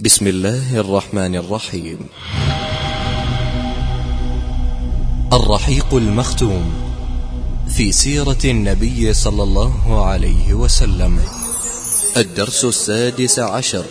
بسم 0.00 0.26
الله 0.26 0.80
الرحمن 0.80 1.36
الرحيم. 1.36 1.98
الرحيق 5.32 5.86
المختوم 5.92 6.72
في 7.76 7.92
سيرة 7.92 8.38
النبي 8.44 9.12
صلى 9.12 9.42
الله 9.42 10.06
عليه 10.06 10.54
وسلم. 10.54 11.18
الدرس 12.16 12.64
السادس 12.64 13.38
عشر. 13.38 13.84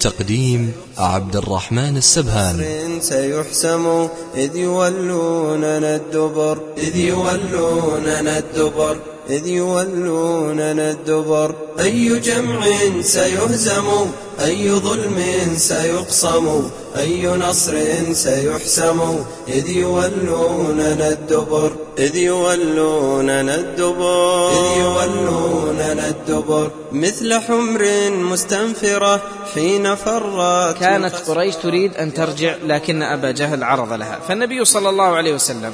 تقديم 0.00 0.72
عبد 0.98 1.36
الرحمن 1.36 1.96
السبهان. 1.96 2.64
سيحسم 3.00 4.08
إذ 4.34 4.56
يولوننا 4.56 5.96
الدبر. 5.96 6.58
إذ 6.76 6.96
يولوننا 6.96 8.38
الدبر. 8.38 8.96
إذ 9.30 9.46
يولوننا 9.46 10.90
الدبر 10.90 11.54
أي 11.80 12.18
جمع 12.18 12.66
سيهزم؟ 13.00 13.86
أي 14.44 14.70
ظلم 14.70 15.22
سيقصم 15.56 16.70
أي 16.96 17.26
نصر 17.26 17.74
سيحسم؟ 18.12 19.24
إذ 19.48 19.68
يولوننا 19.68 21.08
الدبر 21.08 21.72
إذ 21.98 22.16
يولوننا 22.16 23.54
الدبر 23.54 24.50
إذ 24.50 24.80
يولوننا 24.80 26.08
الدبر 26.08 26.70
مثل 26.92 27.34
حمر 27.34 28.10
مستنفرة 28.10 29.22
حين 29.54 29.94
فرت 29.94 30.78
كانت 30.78 31.14
قريش 31.14 31.56
تريد 31.56 31.94
أن 31.94 32.14
ترجع 32.14 32.54
لكن 32.66 33.02
أبا 33.02 33.30
جهل 33.30 33.64
عرض 33.64 33.92
لها. 33.92 34.18
فالنبي 34.28 34.64
صلى 34.64 34.88
الله 34.88 35.16
عليه 35.16 35.34
وسلم 35.34 35.72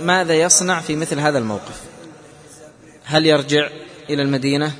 ماذا 0.00 0.34
يصنع 0.34 0.80
في 0.80 0.96
مثل 0.96 1.18
هذا 1.18 1.38
الموقف؟ 1.38 1.88
هل 3.08 3.26
يرجع 3.26 3.68
إلى 4.10 4.22
المدينة 4.22 4.72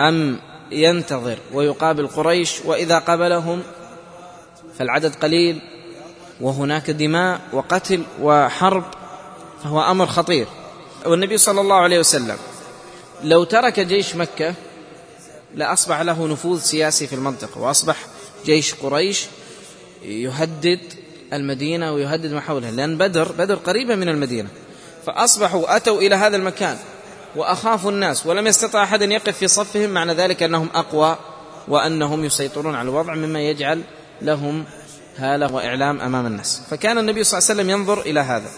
أم 0.00 0.38
ينتظر 0.72 1.38
ويقابل 1.52 2.06
قريش 2.06 2.60
وإذا 2.64 2.98
قابلهم 2.98 3.62
فالعدد 4.78 5.14
قليل 5.14 5.60
وهناك 6.40 6.90
دماء 6.90 7.40
وقتل 7.52 8.02
وحرب 8.22 8.84
فهو 9.62 9.80
أمر 9.80 10.06
خطير. 10.06 10.46
والنبي 11.06 11.38
صلى 11.38 11.60
الله 11.60 11.76
عليه 11.76 11.98
وسلم 11.98 12.36
لو 13.24 13.44
ترك 13.44 13.80
جيش 13.80 14.16
مكة 14.16 14.54
لأصبح 15.54 16.00
له 16.00 16.26
نفوذ 16.26 16.60
سياسي 16.60 17.06
في 17.06 17.14
المنطقة 17.14 17.60
وأصبح 17.60 17.96
جيش 18.46 18.74
قريش 18.74 19.26
يهدد 20.04 20.80
المدينة 21.32 21.92
ويهدد 21.92 22.32
ما 22.32 22.40
حولها 22.40 22.70
لأن 22.70 22.98
بدر 22.98 23.32
بدر 23.32 23.54
قريبة 23.54 23.94
من 23.94 24.08
المدينة 24.08 24.48
فأصبحوا 25.06 25.76
أتوا 25.76 25.98
إلى 25.98 26.14
هذا 26.14 26.36
المكان. 26.36 26.78
وأخافوا 27.36 27.90
الناس 27.90 28.26
ولم 28.26 28.46
يستطع 28.46 28.82
أحد 28.82 29.02
أن 29.02 29.12
يقف 29.12 29.36
في 29.36 29.48
صفهم 29.48 29.90
معنى 29.90 30.14
ذلك 30.14 30.42
أنهم 30.42 30.68
أقوى 30.74 31.16
وأنهم 31.68 32.24
يسيطرون 32.24 32.74
على 32.74 32.88
الوضع 32.88 33.14
مما 33.14 33.40
يجعل 33.40 33.82
لهم 34.22 34.64
هالة 35.16 35.54
وإعلام 35.54 36.00
أمام 36.00 36.26
الناس. 36.26 36.62
فكان 36.70 36.98
النبي 36.98 37.24
صلى 37.24 37.38
الله 37.38 37.50
عليه 37.50 37.60
وسلم 37.60 37.70
ينظر 37.70 38.00
إلى 38.00 38.20
هذا. 38.20 38.48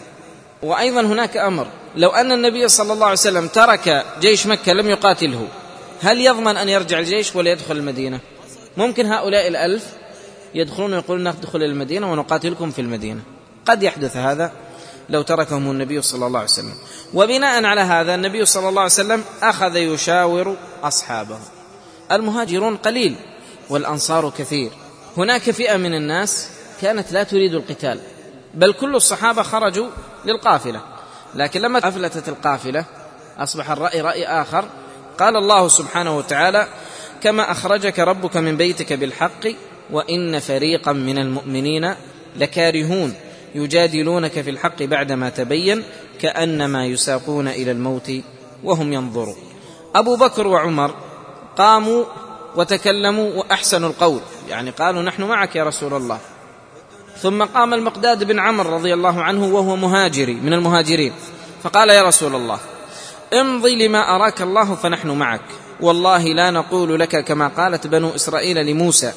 وأيضا 0.63 1.01
هناك 1.01 1.37
أمر. 1.37 1.67
لو 1.97 2.11
أن 2.11 2.33
النبي 2.33 2.69
صلى 2.69 2.93
الله 2.93 3.05
عليه 3.05 3.13
وسلم 3.13 3.47
ترك 3.49 4.05
جيش 4.21 4.47
مكة 4.47 4.73
لم 4.73 4.89
يقاتله 4.89 5.49
هل 6.03 6.21
يضمن 6.21 6.57
أن 6.57 6.69
يرجع 6.69 6.99
الجيش 6.99 7.37
ولا 7.37 7.51
يدخل 7.51 7.77
المدينة؟ 7.77 8.21
ممكن 8.77 9.07
هؤلاء 9.07 9.49
الألف 9.49 9.85
يدخلون 10.55 10.95
ويقولون 10.95 11.29
ندخل 11.29 11.63
المدينة 11.63 12.13
ونقاتلكم 12.13 12.71
في 12.71 12.81
المدينة. 12.81 13.21
قد 13.67 13.83
يحدث 13.83 14.17
هذا. 14.17 14.53
لو 15.11 15.23
تركهم 15.23 15.71
النبي 15.71 16.03
صلى 16.03 16.27
الله 16.27 16.39
عليه 16.39 16.49
وسلم. 16.49 16.75
وبناء 17.15 17.65
على 17.65 17.81
هذا 17.81 18.15
النبي 18.15 18.45
صلى 18.47 18.69
الله 18.69 18.81
عليه 18.81 18.93
وسلم 18.93 19.25
أخذ 19.43 19.77
يشاور 19.77 20.57
أصحابه. 20.83 21.39
المهاجرون 22.13 22.77
قليل 22.77 23.15
والأنصار 23.71 24.33
كثير. 24.39 24.71
هناك 25.17 25.51
فئة 25.51 25.77
من 25.77 25.95
الناس 25.95 26.49
كانت 26.83 27.13
لا 27.13 27.23
تريد 27.23 27.55
القتال 27.55 28.01
بل 28.55 28.73
كل 28.73 28.97
الصحابة 28.97 29.43
خرجوا 29.43 29.89
للقافلة. 30.25 30.81
لكن 31.35 31.61
لما 31.61 31.89
أفلتت 31.89 32.29
القافلة 32.29 32.85
أصبح 33.39 33.71
الرأي 33.71 34.01
رأي 34.01 34.27
آخر. 34.27 34.65
قال 35.19 35.37
الله 35.37 35.69
سبحانه 35.69 36.17
وتعالى 36.17 36.67
كما 37.23 37.51
أخرجك 37.51 37.99
ربك 37.99 38.37
من 38.37 38.57
بيتك 38.57 38.93
بالحق 38.93 39.47
وإن 39.91 40.39
فريقا 40.39 40.93
من 40.93 41.19
المؤمنين 41.19 41.95
لكارهون 42.37 43.15
يجادلونك 43.55 44.41
في 44.41 44.51
الحق 44.51 44.83
بعدما 44.83 45.29
تبين 45.29 45.83
كأنما 46.21 46.87
يساقون 46.87 47.49
إلى 47.49 47.71
الموت 47.71 48.13
وهم 48.65 48.93
ينظرون. 48.93 49.37
أبو 49.95 50.17
بكر 50.17 50.47
وعمر 50.47 50.95
قاموا 51.57 52.05
وتكلموا 52.57 53.31
وأحسنوا 53.35 53.89
القول. 53.89 54.21
يعني 54.49 54.71
قالوا 54.71 55.03
نحن 55.03 55.23
معك 55.23 55.57
يا 55.57 55.65
رسول 55.65 55.95
الله. 55.95 56.19
ثم 57.19 57.45
قام 57.45 57.75
المقداد 57.75 58.25
بن 58.25 58.39
عمرو 58.39 58.75
رضي 58.75 58.95
الله 58.95 59.23
عنه 59.23 59.55
وهو 59.55 59.77
مهاجري 59.77 60.35
من 60.35 60.53
المهاجرين. 60.53 61.13
فقال 61.63 61.89
يا 61.89 62.03
رسول 62.03 62.35
الله 62.35 62.59
امضي 63.33 63.87
لما 63.87 64.17
أراك 64.17 64.43
الله 64.43 64.75
فنحن 64.75 65.11
معك. 65.11 65.41
والله 65.81 66.25
لا 66.25 66.51
نقول 66.51 67.01
لك 67.01 67.25
كما 67.25 67.49
قالت 67.49 67.87
بنو 67.87 68.15
إسرائيل 68.15 68.67
لموسى 68.67 69.13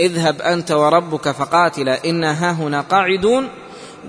اذهب 0.00 0.42
أنت 0.42 0.70
وربك 0.70 1.28
فقاتلا 1.28 2.04
انا 2.04 2.50
هاهنا 2.50 2.80
قاعدون. 2.80 3.48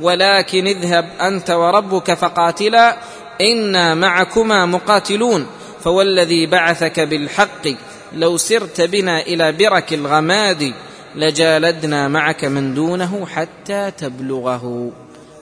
ولكن 0.02 0.68
اذهب 0.68 1.10
أنت 1.22 1.50
وربك 1.50 2.14
فقاتلا 2.14 2.98
إنا 3.42 3.96
معكما 3.96 4.66
مقاتلون 4.66 5.48
فوالذي 5.84 6.46
بعثك 6.46 7.00
بالحق 7.00 7.68
لو 8.14 8.38
سرت 8.38 8.82
بنا 8.82 9.22
إلى 9.22 9.52
برك 9.52 9.94
الغماد 9.94 10.74
لجالدنا 11.16 12.08
معك 12.08 12.46
من 12.46 12.74
دونه 12.74 13.26
حتى 13.26 13.92
تبلغه. 13.98 14.92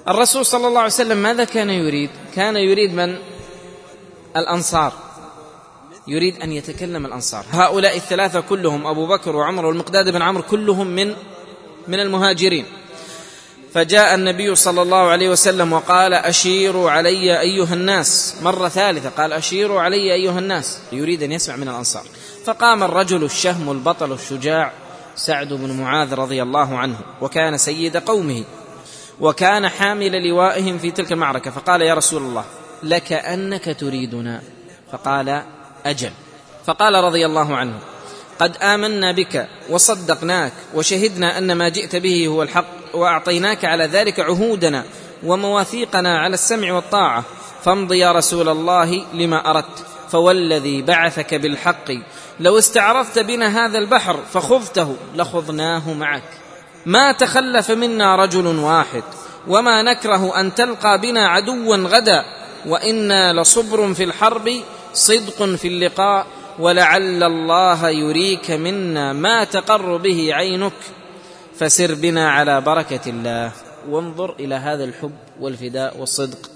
الرسول 0.08 0.46
صلى 0.46 0.68
الله 0.68 0.80
عليه 0.80 0.94
وسلم 0.94 1.18
ماذا 1.18 1.44
كان 1.44 1.70
يريد؟ 1.70 2.10
كان 2.36 2.56
يريد 2.56 2.94
من؟ 2.94 3.16
الأنصار. 4.38 4.94
يريد 6.08 6.42
أن 6.42 6.52
يتكلم 6.52 7.06
الأنصار. 7.06 7.46
هؤلاء 7.52 7.96
الثلاثة 7.96 8.40
كلهم 8.40 8.88
أبو 8.88 9.08
بكر 9.08 9.36
وعمر 9.36 9.66
والمقداد 9.66 10.10
بن 10.10 10.22
عمرو 10.22 10.44
كلهم 10.44 10.88
من 10.88 11.14
من 11.88 12.00
المهاجرين. 12.00 12.66
فجاء 13.78 14.16
النبي 14.16 14.56
صلى 14.56 14.82
الله 14.82 14.98
عليه 14.98 15.30
وسلم 15.30 15.74
وقال 15.74 16.14
أشيروا 16.14 16.92
علي 16.92 17.40
أيها 17.40 17.74
الناس. 17.74 18.36
مرة 18.42 18.70
ثالثة 18.70 19.10
قال 19.10 19.34
أشيروا 19.34 19.82
علي 19.82 20.14
أيها 20.14 20.40
الناس. 20.40 20.80
يريد 20.92 21.24
أن 21.24 21.32
يسمع 21.32 21.56
من 21.56 21.68
الأنصار. 21.68 22.04
فقام 22.46 22.84
الرجل 22.84 23.24
الشهم 23.24 23.72
البطل 23.72 24.12
الشجاع 24.12 24.72
سعد 25.16 25.54
بن 25.54 25.72
معاذ 25.72 26.14
رضي 26.14 26.44
الله 26.44 26.78
عنه 26.78 26.98
وكان 27.22 27.58
سيد 27.58 27.98
قومه 27.98 28.44
وكان 29.20 29.70
حامل 29.70 30.28
لوائهم 30.30 30.78
في 30.78 30.92
تلك 30.92 31.12
المعركة. 31.12 31.52
فقال 31.52 31.82
يا 31.82 31.94
رسول 31.94 32.22
الله 32.22 32.44
لكانك 32.84 33.78
تريدنا. 33.80 34.42
فقال 34.92 35.44
أجل. 35.86 36.12
فقال 36.66 36.94
رضي 36.94 37.26
الله 37.26 37.56
عنه 37.56 37.80
قد 38.40 38.58
آمنا 38.58 39.12
بك 39.12 39.48
وصدقناك 39.70 40.54
وشهدنا 40.74 41.38
أن 41.38 41.52
ما 41.52 41.70
جئت 41.70 41.96
به 41.96 42.28
هو 42.28 42.44
الحق. 42.44 42.77
وأعطيناك 42.94 43.66
على 43.66 43.86
ذلك 43.86 44.20
عهودنا 44.20 44.84
ومواثيقنا 45.24 46.20
على 46.20 46.34
السمع 46.34 46.74
والطاعة. 46.74 47.24
فامض 47.64 47.94
يا 47.94 48.12
رسول 48.12 48.50
الله 48.50 49.06
لما 49.14 49.50
أردت 49.50 49.86
فوالذي 50.10 50.82
بعثك 50.82 51.34
بالحق. 51.34 51.92
لو 52.40 52.58
استعرضت 52.58 53.20
بنا 53.20 53.66
هذا 53.66 53.78
البحر 53.78 54.20
فخذته 54.34 54.96
لخضناه 55.16 55.94
معك. 55.94 56.30
ما 56.86 57.12
تخلف 57.12 57.72
منا 57.72 58.16
رجل 58.16 58.48
واحد 58.48 59.04
وما 59.48 59.84
نكره 59.84 60.40
أن 60.40 60.56
تلقى 60.56 61.02
بنا 61.02 61.28
عدوا 61.28 61.78
غدا. 61.78 62.26
وإنا 62.66 63.42
لصبر 63.42 63.94
في 63.94 64.04
الحرب 64.04 64.52
صدق 64.94 65.44
في 65.44 65.68
اللقاء. 65.68 66.28
ولعل 66.60 67.24
الله 67.24 67.90
يريك 67.90 68.52
منا 68.52 69.14
ما 69.14 69.44
تقر 69.44 69.98
به 69.98 70.30
عينك. 70.34 70.74
فسر 71.60 71.94
بنا 71.94 72.32
على 72.32 72.62
بركة 72.62 73.10
الله. 73.10 73.52
وانظر 73.90 74.36
إلى 74.40 74.56
هذا 74.56 74.84
الحب 74.84 75.16
والفداء 75.40 75.98
والصدق 75.98 76.50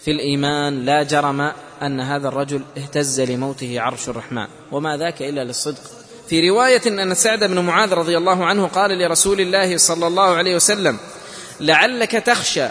في 0.00 0.10
الإيمان. 0.10 0.84
لا 0.84 1.02
جرم 1.02 1.52
أن 1.82 2.00
هذا 2.00 2.28
الرجل 2.28 2.62
اهتز 2.78 3.20
لموته 3.20 3.80
عرش 3.80 4.08
الرحمن. 4.08 4.46
وما 4.72 4.96
ذاك 4.96 5.22
إلا 5.22 5.44
للصدق. 5.44 5.80
في 6.28 6.50
رواية 6.50 6.82
أن 6.86 7.14
سعد 7.14 7.44
بن 7.44 7.58
معاذ 7.58 7.92
رضي 7.92 8.16
الله 8.16 8.44
عنه 8.44 8.66
قال 8.66 8.98
لرسول 8.98 9.40
الله 9.40 9.76
صلى 9.76 10.06
الله 10.06 10.36
عليه 10.36 10.56
وسلم 10.56 10.98
لعلك 11.60 12.10
تخشى 12.10 12.66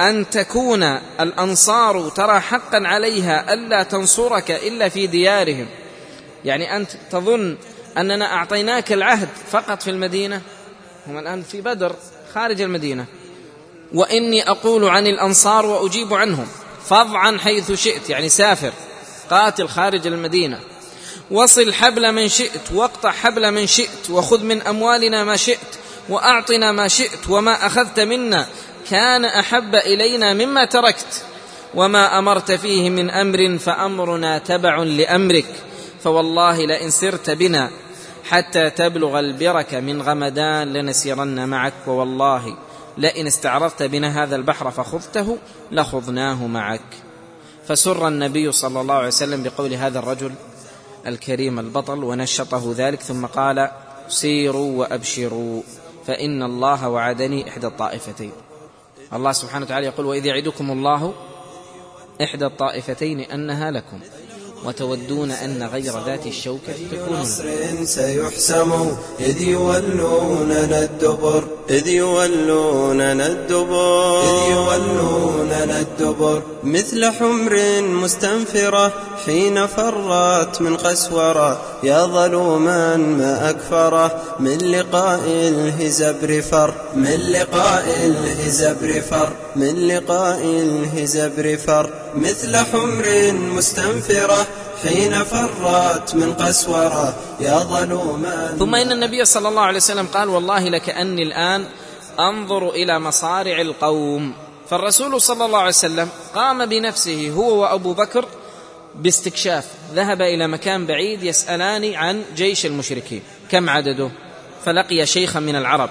أن 0.00 0.30
تكون 0.30 0.82
الأنصار 1.20 2.08
ترى 2.08 2.40
حقا 2.40 2.86
عليها 2.86 3.54
ألا 3.54 3.82
تنصرك 3.82 4.50
إلا 4.50 4.88
في 4.88 5.06
ديارهم. 5.06 5.66
يعني 6.44 6.76
أنت 6.76 6.90
تظن 7.10 7.56
أننا 7.98 8.32
أعطيناك 8.32 8.92
العهد 8.92 9.28
فقط 9.50 9.82
في 9.82 9.90
المدينة؟ 9.90 10.42
هم 11.08 11.18
الآن 11.18 11.42
في 11.42 11.60
بدر 11.60 11.96
خارج 12.34 12.60
المدينة. 12.60 13.04
وإني 13.94 14.50
أقول 14.50 14.84
عن 14.88 15.06
الأنصار 15.06 15.66
وأجيب 15.66 16.14
عنهم. 16.14 16.46
فض 16.84 17.14
عن 17.14 17.40
حيث 17.40 17.72
شئت 17.72 18.10
يعني 18.10 18.28
سافر 18.28 18.72
قاتل 19.30 19.68
خارج 19.68 20.06
المدينة. 20.06 20.60
وصل 21.30 21.72
حبل 21.72 22.12
من 22.12 22.28
شئت 22.28 22.72
واقطع 22.74 23.10
حبل 23.10 23.50
من 23.50 23.66
شئت 23.66 24.10
وخذ 24.10 24.44
من 24.44 24.62
أموالنا 24.62 25.24
ما 25.24 25.36
شئت 25.36 25.78
وأعطنا 26.08 26.72
ما 26.72 26.88
شئت 26.88 27.28
وما 27.28 27.66
أخذت 27.66 28.00
منا. 28.00 28.46
كان 28.90 29.24
أحب 29.24 29.74
إلينا 29.74 30.34
مما 30.34 30.64
تركت 30.64 31.24
وما 31.74 32.18
أمرت 32.18 32.52
فيه 32.52 32.90
من 32.90 33.10
أمر 33.10 33.58
فأمرنا 33.58 34.38
تبع 34.38 34.76
لأمرك. 34.76 35.54
فوالله 36.04 36.66
لئن 36.66 36.90
سرت 36.90 37.30
بنا 37.30 37.70
حتى 38.28 38.70
تبلغ 38.70 39.18
البرك 39.18 39.74
من 39.74 40.02
غمدان 40.02 40.72
لنسيرن 40.72 41.48
معك 41.48 41.72
ووالله 41.86 42.56
لئن 42.98 43.26
استعرضت 43.26 43.82
بنا 43.82 44.22
هذا 44.22 44.36
البحر 44.36 44.70
فخذته 44.70 45.38
لخضناه 45.72 46.46
معك. 46.46 46.80
فسر 47.66 48.08
النبي 48.08 48.52
صلى 48.52 48.80
الله 48.80 48.94
عليه 48.94 49.06
وسلم 49.06 49.42
بقول 49.42 49.74
هذا 49.74 49.98
الرجل 49.98 50.32
الكريم 51.06 51.58
البطل 51.58 52.04
ونشطه 52.04 52.74
ذلك 52.76 53.00
ثم 53.00 53.26
قال 53.26 53.70
سيروا 54.08 54.78
وأبشروا 54.78 55.62
فإن 56.06 56.42
الله 56.42 56.88
وعدني 56.88 57.48
إحدى 57.48 57.66
الطائفتين. 57.66 58.32
الله 59.12 59.32
سبحانه 59.32 59.64
وتعالى 59.64 59.86
يقول 59.86 60.06
وإذ 60.06 60.26
يعدكم 60.26 60.70
الله 60.70 61.14
إحدى 62.22 62.46
الطائفتين 62.46 63.20
أنها 63.20 63.70
لكم. 63.70 64.00
وتودون 64.64 65.30
أن 65.30 65.62
غير 65.62 65.92
ذات 66.06 66.26
الشوكة 66.26 66.72
تكون 66.92 67.18
نصر 67.18 67.44
سيحسم 67.84 68.92
إذ 69.20 69.42
يولوننا 69.42 70.82
الدبر. 70.82 71.44
إذ 71.70 71.88
يولوننا 71.88 73.26
الدبر. 73.26 74.22
إذ 74.22 74.50
يولوننا 74.50 75.80
الدبر. 75.80 76.42
مثل 76.64 77.04
حمر 77.10 77.82
مستنفرة 77.82 78.92
حين 79.26 79.66
فرت 79.66 80.60
من 80.60 80.76
قسورة 80.76 81.60
يا 81.82 82.06
ظلوما 82.06 82.96
ما 82.96 83.50
أكفره 83.50 84.22
من 84.40 84.58
لقاء 84.58 85.20
الهزبر 85.26 86.42
فر 86.42 86.74
من 86.94 87.20
لقاء 87.32 87.84
الهزبر 88.04 89.00
فر 89.00 89.28
من 89.56 89.88
لقاء 89.88 90.40
الهزبر 90.44 91.56
فر. 91.56 91.90
مثل 92.14 92.56
حمر 92.56 93.32
مستنفرة 93.32 94.46
حين 94.82 95.24
فرت 95.24 96.14
من 96.14 96.32
قسورة 96.34 97.14
يا 97.40 97.58
ظلوما 97.58 98.54
ثم 98.58 98.74
إن 98.74 98.92
النبي 98.92 99.24
صلى 99.24 99.48
الله 99.48 99.62
عليه 99.62 99.76
وسلم 99.76 100.06
قال 100.06 100.28
والله 100.28 100.68
لكأني 100.68 101.22
الآن 101.22 101.64
أنظر 102.18 102.70
إلى 102.70 102.98
مصارع 102.98 103.60
القوم. 103.60 104.32
فالرسول 104.70 105.20
صلى 105.20 105.44
الله 105.44 105.58
عليه 105.58 105.68
وسلم 105.68 106.08
قام 106.34 106.66
بنفسه 106.66 107.30
هو 107.30 107.62
وأبو 107.62 107.92
بكر 107.92 108.24
باستكشاف. 108.98 109.66
ذهب 109.94 110.22
إلى 110.22 110.46
مكان 110.46 110.86
بعيد 110.86 111.22
يسألان 111.22 111.94
عن 111.94 112.22
جيش 112.36 112.66
المشركين. 112.66 113.22
كم 113.50 113.70
عدده؟ 113.70 114.10
فلقي 114.64 115.06
شيخا 115.06 115.40
من 115.40 115.56
العرب. 115.56 115.90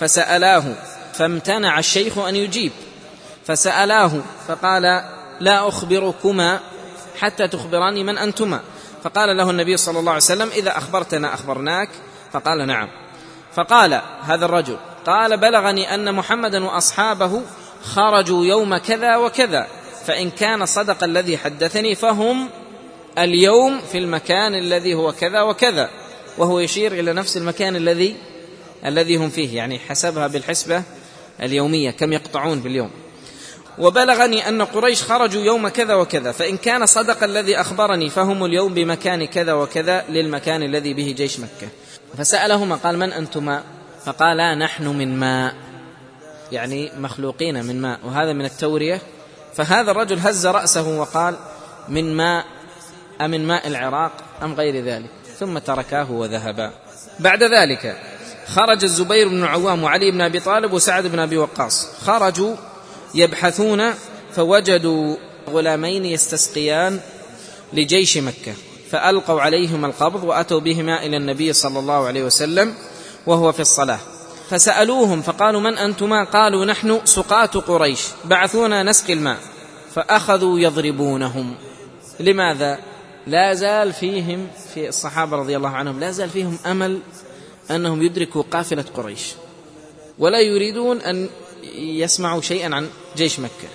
فسألاه 0.00 0.64
فامتنع 1.12 1.78
الشيخ 1.78 2.18
أن 2.18 2.36
يجيب. 2.36 2.72
فسألاه 3.46 4.12
فقال 4.48 4.82
لا 5.40 5.68
أخبركما 5.68 6.60
حتى 7.18 7.48
تخبراني 7.48 8.04
من 8.04 8.18
أنتما. 8.18 8.60
فقال 9.02 9.36
له 9.36 9.50
النبي 9.50 9.76
صلى 9.76 9.98
الله 9.98 10.12
عليه 10.12 10.22
وسلم 10.22 10.48
إذا 10.48 10.78
أخبرتنا 10.78 11.34
أخبرناك. 11.34 11.88
فقال 12.32 12.66
نعم. 12.66 12.88
فقال 13.54 14.00
هذا 14.22 14.44
الرجل 14.44 14.76
قال 15.06 15.36
بلغني 15.36 15.94
أن 15.94 16.14
محمدا 16.14 16.64
وأصحابه 16.64 17.42
خرجوا 17.82 18.44
يوم 18.44 18.76
كذا 18.76 19.16
وكذا. 19.16 19.66
فإن 20.08 20.30
كان 20.30 20.66
صدق 20.66 21.04
الذي 21.04 21.38
حدثني 21.38 21.94
فهم 21.94 22.48
اليوم 23.18 23.80
في 23.92 23.98
المكان 23.98 24.54
الذي 24.54 24.94
هو 24.94 25.12
كذا 25.12 25.42
وكذا 25.42 25.90
وهو 26.38 26.60
يشير 26.60 26.92
إلى 26.92 27.12
نفس 27.12 27.36
المكان 27.36 27.76
الذي 27.76 28.16
الذي 28.86 29.16
هم 29.16 29.30
فيه 29.30 29.56
يعني 29.56 29.78
حسبها 29.78 30.26
بالحسبة 30.26 30.82
اليومية 31.42 31.90
كم 31.90 32.12
يقطعون 32.12 32.60
باليوم. 32.60 32.90
وبلغني 33.78 34.48
أن 34.48 34.62
قريش 34.62 35.02
خرجوا 35.02 35.42
يوم 35.42 35.68
كذا 35.68 35.94
وكذا 35.94 36.32
فإن 36.32 36.56
كان 36.56 36.86
صدق 36.86 37.24
الذي 37.24 37.60
أخبرني 37.60 38.10
فهم 38.10 38.44
اليوم 38.44 38.74
بمكان 38.74 39.24
كذا 39.24 39.52
وكذا 39.52 40.04
للمكان 40.08 40.62
الذي 40.62 40.94
به 40.94 41.14
جيش 41.16 41.40
مكة. 41.40 41.68
فسألهما 42.18 42.76
قال 42.76 42.98
من 42.98 43.12
أنتما؟ 43.12 43.62
فقالا 44.04 44.54
نحن 44.54 44.86
من 44.86 45.20
ماء. 45.20 45.54
يعني 46.52 46.90
مخلوقين 46.98 47.64
من 47.64 47.80
ماء 47.80 47.98
وهذا 48.04 48.32
من 48.32 48.44
التورية 48.44 49.00
فهذا 49.54 49.90
الرجل 49.90 50.18
هز 50.18 50.46
رأسه 50.46 50.98
وقال 50.98 51.36
من 51.88 52.16
ماء 52.16 52.44
أمن 53.20 53.46
ماء 53.46 53.68
العراق 53.68 54.12
أم 54.42 54.54
غير 54.54 54.84
ذلك؟ 54.84 55.10
ثم 55.38 55.58
تركاه 55.58 56.12
وذهبا. 56.12 56.70
بعد 57.20 57.42
ذلك 57.42 57.96
خرج 58.46 58.84
الزبير 58.84 59.28
بن 59.28 59.44
عوام 59.44 59.82
وعلي 59.82 60.10
بن 60.10 60.20
أبي 60.20 60.40
طالب 60.40 60.72
وسعد 60.72 61.06
بن 61.06 61.18
أبي 61.18 61.38
وقاص. 61.38 61.86
خرجوا 62.06 62.56
يبحثون 63.14 63.94
فوجدوا 64.34 65.16
غلامين 65.50 66.04
يستسقيان 66.04 67.00
لجيش 67.72 68.18
مكة 68.18 68.54
فألقوا 68.90 69.40
عليهما 69.40 69.86
القبض 69.86 70.24
وأتوا 70.24 70.60
بهما 70.60 71.06
إلى 71.06 71.16
النبي 71.16 71.52
صلى 71.52 71.78
الله 71.78 72.06
عليه 72.06 72.24
وسلم 72.24 72.74
وهو 73.26 73.52
في 73.52 73.60
الصلاة. 73.60 73.98
فسألوهم 74.50 75.22
فقالوا 75.22 75.60
من 75.60 75.78
أنتما؟ 75.78 76.24
قالوا 76.24 76.64
نحن 76.64 77.00
سقاة 77.04 77.46
قريش 77.46 78.00
بعثونا 78.24 78.82
نسقي 78.82 79.12
الماء 79.12 79.38
فأخذوا 79.94 80.58
يضربونهم. 80.58 81.54
لماذا؟ 82.20 82.78
لا 83.26 83.54
زال 83.54 83.92
فيهم 83.92 84.48
في 84.74 84.88
الصحابة 84.88 85.36
رضي 85.36 85.56
الله 85.56 85.68
عنهم 85.68 86.00
لا 86.00 86.10
زال 86.10 86.30
فيهم 86.30 86.58
أمل 86.66 87.00
أنهم 87.70 88.02
يدركوا 88.02 88.42
قافلة 88.50 88.84
قريش 88.94 89.32
ولا 90.18 90.40
يريدون 90.40 91.00
أن 91.00 91.28
يسمعوا 91.74 92.40
شيئا 92.40 92.74
عن 92.74 92.88
جيش 93.16 93.40
مكة. 93.40 93.68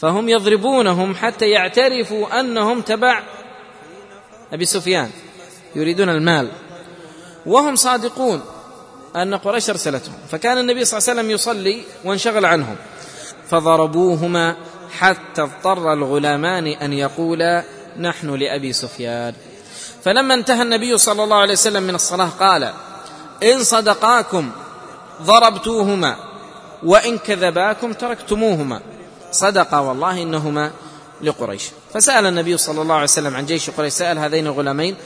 فهم 0.00 0.28
يضربونهم 0.28 1.14
حتى 1.14 1.50
يعترفوا 1.50 2.40
أنهم 2.40 2.80
تبع 2.80 3.22
أبي 4.52 4.64
سفيان 4.64 5.10
يريدون 5.74 6.08
المال. 6.08 6.48
وهم 7.46 7.76
صادقون. 7.76 8.42
أن 9.16 9.34
قريش 9.34 9.70
أرسلتهم 9.70 10.14
فكان 10.30 10.58
النبي 10.58 10.84
صلى 10.84 10.98
الله 10.98 11.10
عليه 11.10 11.20
وسلم 11.20 11.30
يصلي 11.30 11.84
وانشغل 12.04 12.44
عنهم. 12.44 12.76
فضربوهما 13.50 14.56
حتى 14.98 15.42
اضطر 15.42 15.92
الغلامان 15.92 16.66
أن 16.66 16.92
يقولا 16.92 17.64
نحن 18.00 18.34
لأبي 18.34 18.72
سفيان. 18.72 19.34
فلما 20.04 20.34
انتهى 20.34 20.62
النبي 20.62 20.98
صلى 20.98 21.24
الله 21.24 21.36
عليه 21.36 21.52
وسلم 21.52 21.82
من 21.82 21.94
الصلاة 21.94 22.28
قال 22.40 22.72
إن 23.42 23.64
صدقاكم 23.64 24.50
ضربتوهما 25.22 26.16
وإن 26.82 27.18
كذباكم 27.18 27.92
تركتموهما. 27.92 28.80
صدقا 29.32 29.78
والله 29.78 30.22
إنهما 30.22 30.70
لقريش. 31.22 31.62
فسأل 31.94 32.26
النبي 32.26 32.56
صلى 32.56 32.82
الله 32.82 32.94
عليه 32.94 33.04
وسلم 33.04 33.36
عن 33.36 33.46
جيش 33.46 33.70
قريش 33.70 33.92
سأل 33.92 34.18
هذين 34.18 34.46
الغلامين 34.46 34.96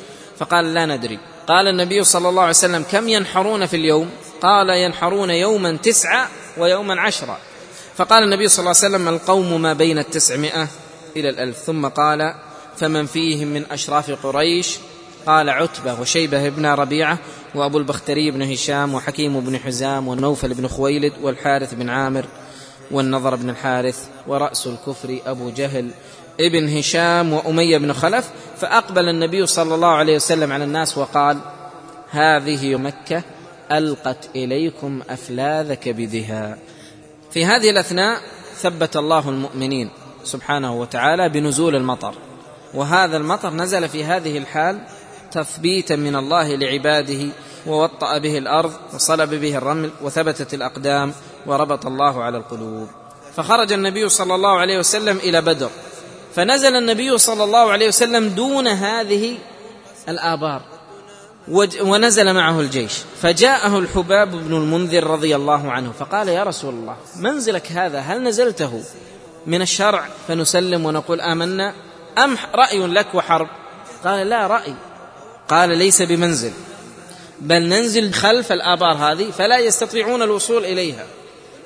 فقال 0.41 0.75
لا 0.75 0.87
ندري. 0.87 1.19
قال 1.47 1.69
النبي 1.69 2.05
صلى 2.05 2.29
الله 2.29 2.43
عليه 2.43 2.51
وسلم 2.51 2.85
كم 2.91 3.09
ينحرون 3.09 3.67
في 3.67 3.77
اليوم؟ 3.77 4.11
قال 4.43 4.71
ينحرون 4.71 5.31
يوما 5.31 5.77
تسعة 5.77 6.29
ويوما 6.59 7.01
عشرة. 7.01 7.39
فقال 7.97 8.23
النبي 8.23 8.49
صلى 8.49 8.59
الله 8.59 8.75
عليه 8.83 8.95
وسلم 8.97 9.09
القوم 9.09 9.63
ما 9.63 9.73
بين 9.73 9.99
التسعمائة 9.99 10.69
إلى 11.17 11.29
الألف؟ 11.29 11.57
ثم 11.57 11.87
قال 11.87 12.35
فمن 12.77 13.07
فيهم 13.07 13.49
من 13.49 13.65
أشراف 13.71 14.27
قريش؟ 14.27 14.79
قال 15.27 15.51
عتبة 15.51 16.01
وشيبة 16.01 16.49
بن 16.49 16.67
ربيعة 16.67 17.19
وأبو 17.55 17.79
البختري 17.79 18.31
بن 18.31 18.43
هشام 18.43 18.95
وحكيم 18.95 19.41
بن 19.41 19.59
حزام 19.59 20.09
ونوفل 20.09 20.55
بن 20.55 20.69
خويلد 20.69 21.13
والحارث 21.23 21.75
بن 21.75 21.89
عامر 21.89 22.25
والنضر 22.91 23.35
بن 23.35 23.51
الحارث 23.51 23.99
ورأس 24.27 24.67
الكفر 24.67 25.19
أبو 25.27 25.51
جهل 25.51 25.91
ابن 26.47 26.79
هشام 26.79 27.33
وأمية 27.33 27.79
بن 27.79 27.93
خلف 27.93 28.31
فأقبل 28.57 29.09
النبي 29.09 29.47
صلى 29.47 29.75
الله 29.75 29.89
عليه 29.89 30.17
وسلم 30.17 30.53
على 30.53 30.65
الناس 30.65 30.99
وقال 30.99 31.39
هذه 32.11 32.77
مكة 32.77 33.23
ألقت 33.73 34.29
إليكم 34.37 35.03
أفلاذ 35.11 35.75
كبدها 35.75 36.59
في 37.31 37.45
هذه 37.45 37.71
الأثناء 37.71 38.21
ثبت 38.57 38.97
الله 38.97 39.29
المؤمنين 39.29 39.91
سبحانه 40.25 40.81
وتعالى 40.81 41.29
بنزول 41.29 41.77
المطر 41.77 42.15
وهذا 42.75 43.17
المطر 43.17 43.51
نزل 43.51 43.89
في 43.89 44.05
هذه 44.05 44.39
الحال 44.39 44.81
تثبيتا 45.33 45.97
من 45.97 46.17
الله 46.17 46.57
لعباده 46.57 47.29
ووطأ 47.67 48.19
به 48.19 48.39
الأرض 48.39 48.73
وصلب 48.95 49.35
به 49.35 49.57
الرمل 49.57 49.91
وثبتت 50.03 50.55
الأقدام 50.55 51.13
وربط 51.47 51.87
الله 51.87 52.23
على 52.23 52.39
القلوب. 52.39 52.89
فخرج 53.37 53.73
النبي 53.73 54.09
صلى 54.09 54.35
الله 54.35 54.59
عليه 54.59 54.79
وسلم 54.79 55.17
إلى 55.17 55.41
بدر 55.41 55.71
فنزل 56.35 56.77
النبي 56.77 57.19
صلى 57.19 57.45
الله 57.45 57.73
عليه 57.73 57.89
وسلم 57.89 58.29
دون 58.29 58.69
هذه 58.69 59.39
الآبار. 60.09 60.63
ونزل 61.83 62.35
معه 62.35 62.61
الجيش. 62.61 62.93
فجاءه 63.23 63.79
الحباب 63.79 64.31
بن 64.31 64.57
المنذر 64.57 65.05
رضي 65.05 65.37
الله 65.37 65.71
عنه 65.71 65.93
فقال 65.99 66.29
يا 66.29 66.43
رسول 66.43 66.75
الله 66.75 66.97
منزلك 67.17 67.73
هذا 67.73 67.99
هل 67.99 68.23
نزلته 68.23 68.83
من 69.47 69.63
الشرع 69.63 70.09
فنسلم 70.29 70.87
ونقول 70.87 71.21
آمنا؟ 71.21 71.75
أم 72.19 72.37
رأي 72.55 72.87
لك 72.87 73.15
وحرب؟ 73.15 73.49
قال 74.05 74.27
لا 74.27 74.47
رأي. 74.47 74.75
قال 75.49 75.79
ليس 75.79 76.03
بمنزل 76.03 76.53
بل 77.41 77.63
ننزل 77.63 78.13
خلف 78.13 78.53
الآبار 78.53 78.93
هذه 78.93 79.31
فلا 79.31 79.59
يستطيعون 79.59 80.23
الوصول 80.23 80.65
إليها 80.65 81.07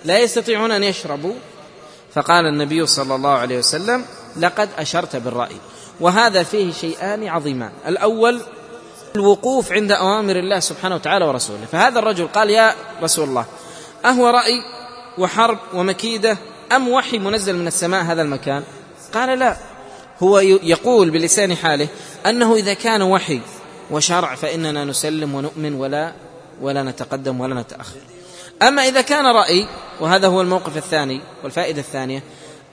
لا 0.05 0.19
يستطيعون 0.19 0.71
أن 0.71 0.85
يشربوا. 0.85 1.35
فقال 2.15 2.47
النبي 2.47 2.87
صلى 2.87 3.15
الله 3.15 3.31
عليه 3.31 3.59
وسلم 3.59 4.05
لقد 4.37 4.69
أشرت 4.79 5.17
بالرأي. 5.17 5.57
وهذا 6.01 6.43
فيه 6.43 6.73
شيئان 6.73 7.29
عظيمان. 7.29 7.73
الأول 7.87 8.41
الوقوف 9.17 9.73
عند 9.73 9.93
أوامر 9.93 10.37
الله 10.37 10.61
سبحانه 10.61 10.95
وتعالى 10.95 11.25
ورسوله. 11.25 11.67
فهذا 11.73 11.99
الرجل 11.99 12.27
قال 12.27 12.51
يا 12.51 12.75
رسول 13.03 13.29
الله 13.29 13.45
أهو 14.05 14.31
رأي 14.31 14.63
وحرب 15.19 15.59
ومكيدة 15.75 16.39
أم 16.73 16.89
وحي 16.89 17.19
منزل 17.19 17.57
من 17.57 17.67
السماء 17.67 18.03
هذا 18.05 18.23
المكان؟ 18.23 18.63
قال 19.15 19.39
لا. 19.39 19.57
هو 20.23 20.39
يقول 20.39 21.11
بلسان 21.11 21.57
حاله 21.57 21.89
أنه 22.27 22.55
إذا 22.55 22.75
كان 22.75 23.03
وحي 23.03 23.41
وشرع 23.91 24.35
فإننا 24.35 24.85
نسلم 24.85 25.35
ونؤمن 25.35 25.75
ولا 25.75 26.13
ولا 26.61 26.83
نتقدم 26.83 27.41
ولا 27.41 27.55
نتأخر. 27.55 28.01
أما 28.63 28.89
إذا 28.89 29.01
كان 29.01 29.27
رأي 29.27 29.67
وهذا 30.01 30.27
هو 30.29 30.41
الموقف 30.41 30.77
الثاني 30.77 31.21
والفائدة 31.43 31.81
الثانية 31.81 32.23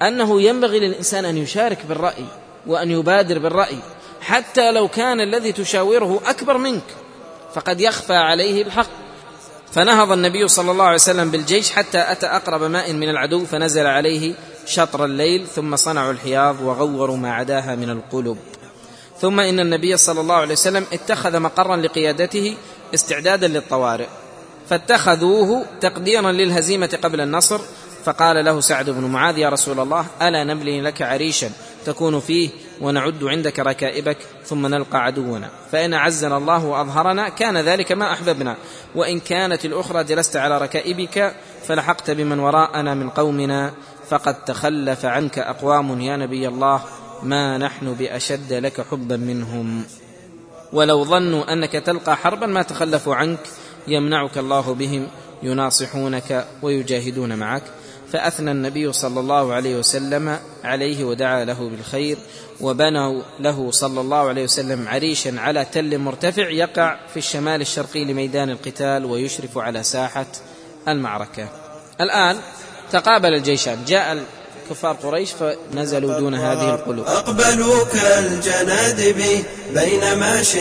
أنه 0.01 0.41
ينبغي 0.41 0.79
للإنسان 0.79 1.25
أن 1.25 1.37
يشارك 1.37 1.85
بالرأي 1.89 2.25
وأن 2.67 2.91
يبادر 2.91 3.39
بالرأي 3.39 3.77
حتى 4.21 4.71
لو 4.71 4.87
كان 4.87 5.21
الذي 5.21 5.51
تشاوره 5.51 6.21
أكبر 6.25 6.57
منك 6.57 6.83
فقد 7.53 7.81
يخفى 7.81 8.13
عليه 8.13 8.63
الحق. 8.63 8.89
فنهض 9.71 10.11
النبي 10.11 10.47
صلى 10.47 10.71
الله 10.71 10.83
عليه 10.83 10.95
وسلم 10.95 11.31
بالجيش 11.31 11.71
حتى 11.71 12.11
أتى 12.11 12.25
أقرب 12.25 12.63
ماء 12.63 12.93
من 12.93 13.09
العدو 13.09 13.45
فنزل 13.45 13.85
عليه 13.85 14.33
شطر 14.65 15.05
الليل 15.05 15.47
ثم 15.47 15.75
صنعوا 15.75 16.11
الحياض 16.11 16.61
وغوروا 16.61 17.17
ما 17.17 17.33
عداها 17.33 17.75
من 17.75 17.89
القلب 17.89 18.37
ثم 19.21 19.39
إن 19.39 19.59
النبي 19.59 19.97
صلى 19.97 20.21
الله 20.21 20.35
عليه 20.35 20.53
وسلم 20.53 20.85
اتخذ 20.93 21.39
مقرا 21.39 21.77
لقيادته 21.77 22.55
استعدادا 22.93 23.47
للطوارئ. 23.47 24.07
فاتخذوه 24.69 25.65
تقديرا 25.81 26.31
للهزيمة 26.31 26.99
قبل 27.03 27.21
النصر 27.21 27.61
فقال 28.05 28.45
له 28.45 28.59
سعد 28.59 28.89
بن 28.89 29.03
معاذ 29.03 29.37
يا 29.37 29.49
رسول 29.49 29.79
الله 29.79 30.05
ألا 30.21 30.43
نبلي 30.43 30.81
لك 30.81 31.01
عريشا 31.01 31.49
تكون 31.85 32.19
فيه 32.19 32.49
ونعد 32.81 33.23
عندك 33.23 33.59
ركائبك 33.59 34.17
ثم 34.45 34.67
نلقى 34.67 35.03
عدونا. 35.03 35.49
فإن 35.71 35.93
عزنا 35.93 36.37
الله 36.37 36.65
وأظهرنا 36.65 37.29
كان 37.29 37.57
ذلك 37.57 37.91
ما 37.91 38.13
أحببنا. 38.13 38.55
وإن 38.95 39.19
كانت 39.19 39.65
الأخرى 39.65 40.03
جلست 40.03 40.35
على 40.35 40.57
ركائبك 40.57 41.35
فلحقت 41.67 42.11
بمن 42.11 42.39
وراءنا 42.39 42.93
من 42.93 43.09
قومنا. 43.09 43.73
فقد 44.09 44.45
تخلف 44.45 45.05
عنك 45.05 45.39
أقوام 45.39 46.01
يا 46.01 46.17
نبي 46.17 46.47
الله 46.47 46.81
ما 47.23 47.57
نحن 47.57 47.93
بأشد 47.93 48.53
لك 48.53 48.85
حبا 48.91 49.17
منهم. 49.17 49.83
ولو 50.73 51.03
ظنوا 51.03 51.53
أنك 51.53 51.71
تلقى 51.71 52.17
حربا 52.17 52.47
ما 52.47 52.61
تخلفوا 52.61 53.15
عنك 53.15 53.39
يمنعك 53.87 54.37
الله 54.37 54.73
بهم 54.73 55.07
يناصحونك 55.43 56.47
ويجاهدون 56.61 57.35
معك. 57.35 57.63
فأثنى 58.11 58.51
النبي 58.51 58.93
صلى 58.93 59.19
الله 59.19 59.53
عليه 59.53 59.75
وسلم 59.75 60.39
عليه 60.63 61.03
ودعا 61.03 61.45
له 61.45 61.69
بالخير 61.69 62.17
وبنوا 62.61 63.21
له 63.39 63.71
صلى 63.71 64.01
الله 64.01 64.29
عليه 64.29 64.43
وسلم 64.43 64.87
عريشا 64.87 65.39
على 65.39 65.65
تل 65.65 65.97
مرتفع 65.97 66.49
يقع 66.49 66.99
في 67.13 67.17
الشمال 67.17 67.61
الشرقي 67.61 68.05
لميدان 68.05 68.49
القتال 68.49 69.05
ويشرف 69.05 69.57
على 69.57 69.83
ساحة 69.83 70.25
المعركة. 70.87 71.47
الآن 72.01 72.37
تقابل 72.91 73.33
الجيشان 73.33 73.77
جاء 73.87 74.23
كفار 74.69 74.95
قريش 74.95 75.31
فنزلوا 75.31 76.19
دون 76.19 76.35
هذه 76.35 76.75
القلوب. 76.75 77.05
أقبلوا 77.05 77.85
كالجنادب 77.85 79.43
بين 79.73 80.13
ماش 80.19 80.55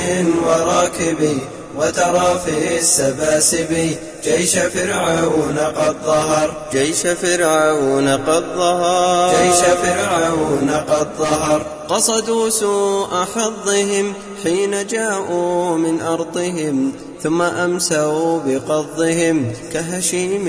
وراكب 0.45 1.39
وترى 1.77 2.41
في 2.45 2.79
السباسب 2.79 3.97
جيش 4.25 4.59
فرعون 4.59 5.59
قد 5.59 5.97
ظهر. 6.05 6.69
جيش 6.73 7.01
فرعون 7.01 8.09
قد 8.09 8.45
ظهر. 8.57 9.35
جيش 9.43 9.61
فرعون 9.61 10.71
قد 10.71 11.09
ظهر. 11.19 11.67
قصدوا 11.89 12.49
سوء 12.49 13.09
حظهم 13.35 14.15
حين 14.45 14.87
جاءوا 14.87 15.79
من 15.79 16.01
أرضهم 16.01 16.93
ثم 17.23 17.43
أمسوا 17.43 18.41
بقضهم 18.47 19.53
كهشيم 19.73 20.49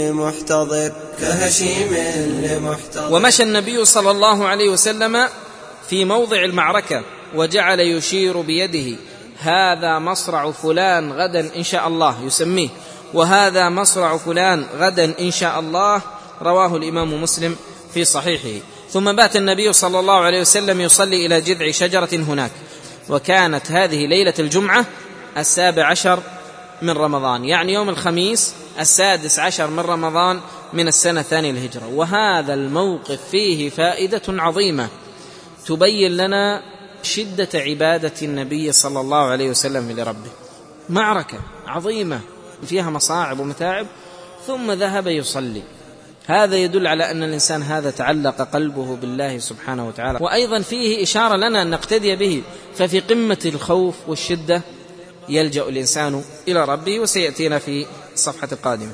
لمحتضر. 0.00 0.92
كهشيم 1.20 1.96
لمحتضر. 2.42 3.14
ومشى 3.14 3.42
النبي 3.42 3.84
صلى 3.84 4.10
الله 4.10 4.46
عليه 4.46 4.70
وسلم 4.70 5.28
في 5.88 6.04
موضع 6.04 6.44
المعركة 6.44 7.02
وجعل 7.34 7.80
يشير 7.80 8.40
بيده. 8.40 8.98
هذا 9.42 9.98
مصرع 9.98 10.50
فلان 10.50 11.12
غدا 11.12 11.56
إن 11.56 11.62
شاء 11.62 11.88
الله 11.88 12.24
يسميه. 12.24 12.68
وهذا 13.14 13.68
مصرع 13.68 14.16
فلان 14.16 14.66
غدا 14.78 15.14
إن 15.20 15.30
شاء 15.30 15.60
الله 15.60 16.02
رواه 16.42 16.76
الإمام 16.76 17.22
مسلم 17.22 17.56
في 17.94 18.04
صحيحه. 18.04 18.64
ثم 18.90 19.12
بات 19.12 19.36
النبي 19.36 19.72
صلى 19.72 20.00
الله 20.00 20.18
عليه 20.20 20.40
وسلم 20.40 20.80
يصلي 20.80 21.26
إلى 21.26 21.40
جذع 21.40 21.70
شجرة 21.70 22.08
هناك. 22.12 22.50
وكانت 23.08 23.70
هذه 23.70 24.06
ليلة 24.06 24.34
الجمعة 24.38 24.84
السابع 25.36 25.86
عشر 25.86 26.22
من 26.82 26.90
رمضان 26.90 27.44
يعني 27.44 27.72
يوم 27.72 27.88
الخميس 27.88 28.54
السادس 28.80 29.38
عشر 29.38 29.66
من 29.66 29.80
رمضان 29.80 30.40
من 30.72 30.88
السنة 30.88 31.20
الثانية 31.20 31.50
الهجرة 31.50 31.86
وهذا 31.94 32.54
الموقف 32.54 33.18
فيه 33.30 33.70
فائدة 33.70 34.22
عظيمة 34.28 34.88
تبين 35.66 36.16
لنا 36.16 36.62
شدة 37.02 37.48
عبادة 37.54 38.12
النبي 38.22 38.72
صلى 38.72 39.00
الله 39.00 39.24
عليه 39.24 39.50
وسلم 39.50 39.92
لربه. 39.92 40.30
معركة 40.88 41.38
عظيمة 41.66 42.20
فيها 42.66 42.90
مصاعب 42.90 43.40
ومتاعب 43.40 43.86
ثم 44.46 44.72
ذهب 44.72 45.06
يصلي. 45.06 45.62
هذا 46.26 46.56
يدل 46.56 46.86
على 46.86 47.10
أن 47.10 47.22
الإنسان 47.22 47.62
هذا 47.62 47.90
تعلق 47.90 48.42
قلبه 48.42 48.96
بالله 48.96 49.38
سبحانه 49.38 49.88
وتعالى. 49.88 50.18
وأيضا 50.20 50.60
فيه 50.60 51.02
إشارة 51.02 51.36
لنا 51.36 51.62
أن 51.62 51.70
نقتدي 51.70 52.16
به 52.16 52.42
ففي 52.74 53.00
قمة 53.00 53.38
الخوف 53.44 53.94
والشدة 54.08 54.62
يلجأ 55.28 55.68
الإنسان 55.68 56.22
إلى 56.48 56.64
ربه 56.64 57.00
وسيأتينا 57.00 57.58
في 57.58 57.86
الصفحة 58.14 58.48
القادمة. 58.52 58.92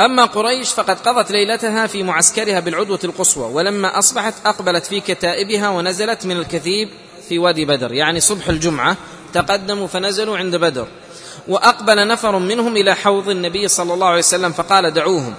أما 0.00 0.24
قريش 0.24 0.72
فقد 0.72 0.98
قضت 1.00 1.30
ليلتها 1.30 1.86
في 1.86 2.02
معسكرها 2.02 2.60
بالعدوة 2.60 2.98
القصوى 3.04 3.52
ولما 3.52 3.98
أصبحت 3.98 4.34
أقبلت 4.46 4.86
في 4.86 5.00
كتائبها 5.00 5.68
ونزلت 5.68 6.26
من 6.26 6.36
الكثيب 6.36 6.88
في 7.28 7.38
وادي 7.38 7.64
بدر. 7.64 7.92
يعني 7.92 8.20
صبح 8.20 8.48
الجمعة 8.48 8.96
تقدموا 9.32 9.86
فنزلوا 9.86 10.38
عند 10.38 10.56
بدر. 10.56 10.86
وأقبل 11.48 12.08
نفر 12.08 12.38
منهم 12.38 12.76
إلى 12.76 12.94
حوض 12.94 13.28
النبي 13.28 13.68
صلى 13.68 13.94
الله 13.94 14.06
عليه 14.06 14.18
وسلم 14.18 14.52
فقال 14.52 14.90
دعوهم. 14.90 15.34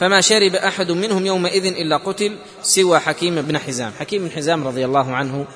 فما 0.00 0.20
شرب 0.20 0.54
أحد 0.54 0.90
منهم 0.90 1.26
يومئذ 1.26 1.66
إلا 1.66 1.96
قتل 1.96 2.36
سوى 2.62 2.98
حكيم 2.98 3.42
بن 3.42 3.58
حزام. 3.58 3.92
حكيم 3.98 4.24
بن 4.24 4.30
حزام 4.30 4.68
رضي 4.68 4.84
الله 4.84 5.14
عنه 5.14 5.46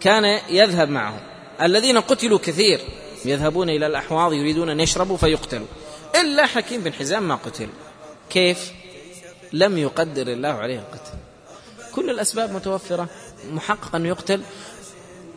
كان 0.00 0.40
يذهب 0.50 0.88
معهم. 0.88 1.20
الذين 1.62 1.98
قتلوا 1.98 2.38
كثير 2.38 2.80
يذهبون 3.24 3.70
إلى 3.70 3.86
الأحواض 3.86 4.32
يريدون 4.32 4.70
أن 4.70 4.80
يشربوا 4.80 5.16
فيقتلوا. 5.16 5.66
إلا 6.20 6.46
حكيم 6.46 6.80
بن 6.80 6.92
حزام 6.92 7.28
ما 7.28 7.34
قتل. 7.34 7.68
كيف؟ 8.30 8.72
لم 9.52 9.78
يقدر 9.78 10.26
الله 10.26 10.48
عليه 10.48 10.78
القتل. 10.78 11.18
كل 11.94 12.10
الأسباب 12.10 12.52
متوفرة. 12.52 13.08
محقق 13.52 13.94
ان 13.94 14.06
يقتل 14.06 14.40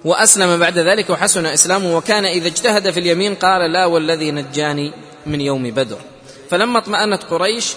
وأسلم 0.05 0.59
بعد 0.59 0.77
ذلك 0.77 1.09
وحسن 1.09 1.45
إسلامه 1.45 1.97
وكان 1.97 2.25
إذا 2.25 2.47
اجتهد 2.47 2.89
في 2.89 2.99
اليمين 2.99 3.35
قال 3.35 3.71
لا 3.71 3.85
والذي 3.85 4.31
نجاني 4.31 4.93
من 5.25 5.41
يوم 5.41 5.63
بدر. 5.71 5.97
فلما 6.49 6.77
اطمأنت 6.79 7.23
قريش 7.23 7.73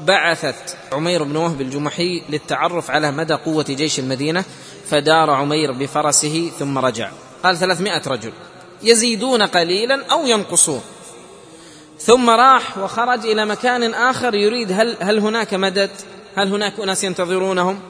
بعثت 0.00 0.76
عمير 0.92 1.22
بن 1.22 1.36
وهب 1.36 1.60
الجمحي 1.60 2.22
للتعرف 2.28 2.90
على 2.90 3.10
مدى 3.10 3.34
قوة 3.34 3.64
جيش 3.68 3.98
المدينة 3.98 4.44
فدار 4.90 5.30
عمير 5.30 5.72
بفرسه 5.72 6.50
ثم 6.58 6.78
رجع. 6.78 7.10
قال 7.44 7.56
ثلاثمائة 7.56 8.02
رجل 8.06 8.32
يزيدون 8.82 9.42
قليلا 9.42 10.04
أو 10.12 10.26
ينقصون. 10.26 10.82
ثم 12.00 12.30
راح 12.30 12.78
وخرج 12.78 13.26
إلى 13.26 13.46
مكان 13.46 13.94
آخر 13.94 14.34
يريد 14.34 14.72
هل, 14.72 14.96
هل 15.00 15.18
هناك 15.18 15.54
مدد؟ 15.54 15.90
هل 16.36 16.48
هناك 16.48 16.80
أناس 16.80 17.04
ينتظرونهم؟ 17.04 17.80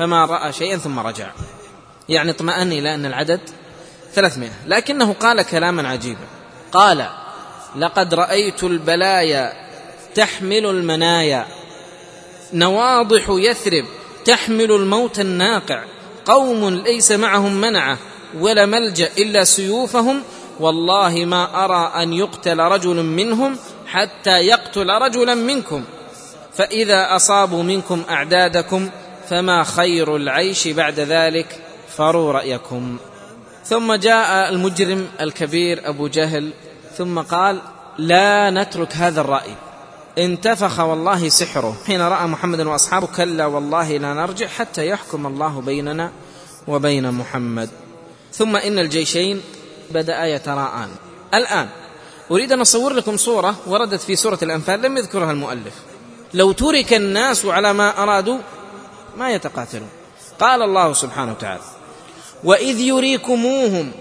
فما 0.00 0.24
رأى 0.24 0.52
شيئا 0.52 0.76
ثم 0.76 0.98
رجع. 0.98 1.30
يعني 2.08 2.30
اطمأن 2.30 2.72
إلى 2.72 2.94
أن 2.94 3.06
العدد 3.06 3.40
ثلاثمائة. 4.14 4.50
لكنه 4.66 5.12
قال 5.12 5.42
كلاما 5.42 5.88
عجيبا. 5.88 6.26
قال 6.72 7.06
لقد 7.76 8.14
رأيت 8.14 8.64
البلايا 8.64 9.52
تحمل 10.14 10.66
المنايا. 10.66 11.46
نواضح 12.52 13.24
يثرب 13.28 13.84
تحمل 14.24 14.72
الموت 14.72 15.20
الناقع. 15.20 15.84
قوم 16.24 16.68
ليس 16.68 17.12
معهم 17.12 17.60
منعة 17.60 17.98
ولا 18.38 18.66
ملجأ 18.66 19.10
إلا 19.18 19.44
سيوفهم. 19.44 20.22
والله 20.60 21.24
ما 21.24 21.64
أرى 21.64 22.02
أن 22.02 22.12
يقتل 22.12 22.58
رجل 22.58 23.02
منهم 23.02 23.56
حتى 23.86 24.30
يقتل 24.30 24.88
رجلا 24.88 25.34
منكم. 25.34 25.84
فإذا 26.54 27.16
أصابوا 27.16 27.62
منكم 27.62 28.02
أعدادكم 28.10 28.90
فما 29.30 29.64
خير 29.64 30.16
العيش 30.16 30.68
بعد 30.68 31.00
ذلك؟ 31.00 31.58
فروا 31.96 32.32
رأيكم. 32.32 32.96
ثم 33.64 33.94
جاء 33.94 34.48
المجرم 34.48 35.06
الكبير 35.20 35.88
أبو 35.88 36.08
جهل 36.08 36.50
ثم 36.98 37.18
قال 37.18 37.60
لا 37.98 38.50
نترك 38.50 38.96
هذا 38.96 39.20
الرأي. 39.20 39.54
انتفخ 40.18 40.80
والله 40.80 41.28
سحره. 41.28 41.76
حين 41.86 42.00
رأى 42.00 42.26
محمد 42.26 42.60
وأصحابه 42.60 43.06
كلا 43.06 43.46
والله 43.46 43.96
لا 43.96 44.14
نرجع 44.14 44.46
حتى 44.46 44.88
يحكم 44.88 45.26
الله 45.26 45.60
بيننا 45.60 46.12
وبين 46.68 47.10
محمد. 47.10 47.70
ثم 48.32 48.56
إن 48.56 48.78
الجيشين 48.78 49.42
بدأ 49.90 50.24
يتراءان. 50.24 50.88
الآن 51.34 51.68
أريد 52.30 52.52
أن 52.52 52.60
أصور 52.60 52.92
لكم 52.92 53.16
صورة 53.16 53.54
وردت 53.66 54.00
في 54.00 54.16
سورة 54.16 54.38
الأنفال 54.42 54.82
لم 54.82 54.96
يذكرها 54.96 55.32
المؤلف. 55.32 55.74
لو 56.34 56.52
ترك 56.52 56.94
الناس 56.94 57.46
على 57.46 57.72
ما 57.72 58.02
أرادوا 58.02 58.38
ما 59.16 59.30
يتقاتلون. 59.30 59.88
قال 60.40 60.62
الله 60.62 60.92
سبحانه 60.92 61.32
وتعالى 61.32 61.62
وإذ 62.44 62.80
يريكموهم 62.80 63.92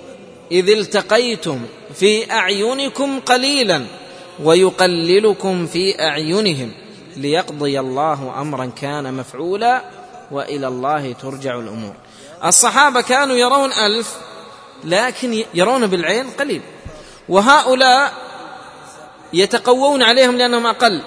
إذ 0.52 0.70
التقيتم 0.70 1.66
في 1.96 2.32
أعينكم 2.32 3.20
قليلا 3.20 3.86
ويقللكم 4.44 5.68
في 5.68 6.02
أعينهم 6.02 6.72
ليقضي 7.18 7.80
الله 7.80 8.42
امرا 8.42 8.72
كان 8.82 9.14
مفعولا 9.14 9.82
وإلى 10.32 10.68
الله 10.68 11.14
ترجع 11.14 11.60
الأمور. 11.60 11.94
الصحابة 12.46 13.02
كانوا 13.02 13.36
يرون 13.36 13.72
ألف 13.74 14.16
لكن 14.84 15.44
يرون 15.54 15.88
بالعين 15.88 16.30
قليل. 16.30 16.62
وهؤلاء 17.30 18.14
يتقوون 19.34 20.04
عليهم 20.04 20.38
لأنهم 20.38 20.66
أقل 20.66 21.02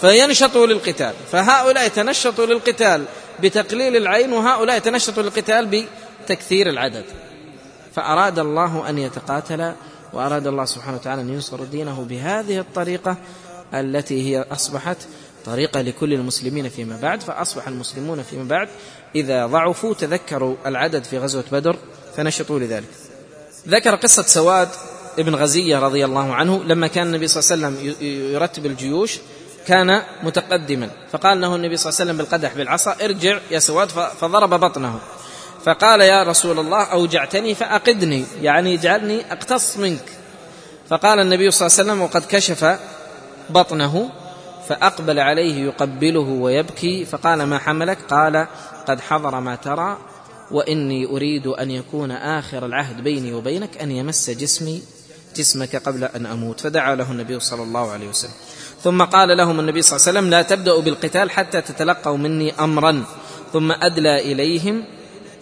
فينشطوا 0.00 0.66
للقتال. 0.66 1.14
فهؤلاء 1.32 1.86
يتنشطوا 1.86 2.46
للقتال. 2.46 3.04
بتقليل 3.40 3.96
العين 3.96 4.32
وهؤلاء 4.32 4.76
يتنشطوا 4.76 5.22
للقتال 5.22 5.84
بتكثير 6.26 6.68
العدد 6.68 7.04
فأراد 7.94 8.38
الله 8.38 8.88
أن 8.88 8.98
يتقاتل 8.98 9.72
وأراد 10.12 10.46
الله 10.46 10.64
سبحانه 10.64 10.96
وتعالى 10.96 11.22
أن 11.22 11.28
ينصر 11.28 11.64
دينه 11.64 12.06
بهذه 12.08 12.58
الطريقة 12.58 13.16
التي 13.74 14.22
هي 14.28 14.44
أصبحت 14.52 14.96
طريقة 15.46 15.80
لكل 15.80 16.12
المسلمين 16.12 16.68
فيما 16.68 16.98
بعد 17.02 17.22
فأصبح 17.22 17.68
المسلمون 17.68 18.22
فيما 18.22 18.44
بعد 18.44 18.68
إذا 19.14 19.46
ضعفوا 19.46 19.94
تذكروا 19.94 20.56
العدد 20.66 21.04
في 21.04 21.18
غزوة 21.18 21.44
بدر 21.52 21.76
فنشطوا 22.16 22.58
لذلك. 22.58 22.88
ذكر 23.68 23.94
قصة 23.94 24.22
سواد 24.22 24.68
ابن 25.18 25.34
غزية 25.34 25.78
رضي 25.78 26.04
الله 26.04 26.34
عنه 26.34 26.64
لما 26.64 26.86
كان 26.86 27.06
النبي 27.06 27.28
صلى 27.28 27.56
الله 27.56 27.66
عليه 27.66 27.78
وسلم 27.78 28.06
يرتب 28.32 28.66
الجيوش 28.66 29.18
كان 29.66 30.02
متقدما. 30.22 30.90
فقال 31.12 31.40
له 31.40 31.56
النبي 31.56 31.76
صلى 31.76 31.90
الله 31.90 32.00
عليه 32.00 32.10
وسلم 32.10 32.16
بالقدح 32.16 32.54
بالعصا 32.54 32.96
ارجع 33.04 33.38
يا 33.50 33.58
سواد 33.58 33.88
فضرب 33.88 34.50
بطنه. 34.50 35.00
فقال 35.64 36.00
يا 36.00 36.22
رسول 36.22 36.58
الله 36.58 36.82
أوجعتني 36.82 37.54
فأقدني 37.54 38.24
يعني 38.42 38.74
اجعلني 38.74 39.32
أقتص 39.32 39.76
منك. 39.76 40.04
فقال 40.88 41.20
النبي 41.20 41.50
صلى 41.50 41.66
الله 41.66 41.78
عليه 41.78 41.90
وسلم 41.90 42.02
وقد 42.02 42.22
كشف 42.28 42.78
بطنه 43.50 44.10
فأقبل 44.68 45.18
عليه 45.18 45.64
يقبله 45.64 46.20
ويبكي. 46.20 47.04
فقال 47.04 47.42
ما 47.42 47.58
حملك؟ 47.58 47.98
قال 48.10 48.46
قد 48.86 49.00
حضر 49.00 49.40
ما 49.40 49.54
ترى 49.54 49.98
وإني 50.50 51.06
أريد 51.06 51.46
أن 51.46 51.70
يكون 51.70 52.10
آخر 52.10 52.66
العهد 52.66 53.00
بيني 53.00 53.32
وبينك 53.32 53.82
أن 53.82 53.90
يمس 53.90 54.30
جسمي 54.30 54.82
جسمك 55.36 55.76
قبل 55.76 56.04
أن 56.04 56.26
أموت. 56.26 56.60
فدعا 56.60 56.94
له 56.94 57.10
النبي 57.10 57.40
صلى 57.40 57.62
الله 57.62 57.90
عليه 57.90 58.08
وسلم. 58.08 58.32
ثم 58.82 59.02
قال 59.02 59.36
لهم 59.36 59.60
النبي 59.60 59.82
صلى 59.82 59.96
الله 59.96 60.08
عليه 60.08 60.18
وسلم 60.18 60.30
لا 60.30 60.42
تبدأوا 60.42 60.82
بالقتال 60.82 61.30
حتى 61.30 61.60
تتلقوا 61.60 62.16
مني 62.16 62.52
امرا. 62.60 63.04
ثم 63.52 63.72
أدلى 63.72 64.32
إليهم 64.32 64.84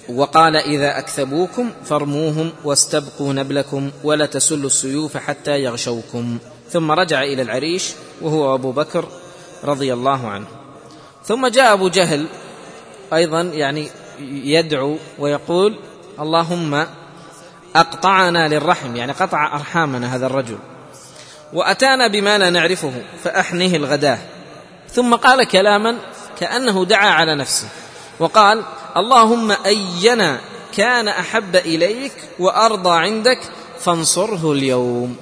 وقال 0.08 0.56
إذا 0.56 0.98
أكثبوكم 0.98 1.70
فارموهم 1.84 2.52
واستبقوا 2.64 3.32
نبلكم 3.32 3.90
ولا 4.04 4.26
تسلوا 4.26 4.66
السيوف 4.66 5.16
حتى 5.16 5.62
يغشوكم. 5.62 6.38
ثم 6.70 6.90
رجع 6.90 7.22
إلى 7.22 7.42
العريش 7.42 7.92
وهو 8.20 8.54
أبو 8.54 8.72
بكر 8.72 9.08
رضي 9.64 9.92
الله 9.92 10.28
عنه. 10.28 10.46
ثم 11.24 11.46
جاء 11.46 11.72
أبو 11.72 11.88
جهل 11.88 12.26
أيضا 13.12 13.40
يعني 13.40 13.88
يدعو 14.44 14.96
ويقول 15.18 15.78
اللهم 16.20 16.86
أقطعنا 17.76 18.48
للرحم 18.48 18.96
يعني 18.96 19.12
قطع 19.12 19.54
أرحامنا 19.54 20.16
هذا 20.16 20.26
الرجل. 20.26 20.58
وأتانا 21.52 22.08
بما 22.08 22.38
لا 22.38 22.50
نعرفه 22.50 22.92
فاحنه 23.24 23.76
الغداة. 23.76 24.18
ثم 24.92 25.14
قال 25.14 25.44
كلاما 25.44 25.96
كأنه 26.40 26.84
دعا 26.84 27.08
على 27.10 27.34
نفسه 27.34 27.68
وقال 28.18 28.62
اللهم 28.96 29.56
أينا 29.66 30.40
كان 30.76 31.08
أحب 31.08 31.56
إليك 31.56 32.12
وأرضى 32.38 32.98
عندك 32.98 33.40
فانصره 33.80 34.52
اليوم. 34.52 35.16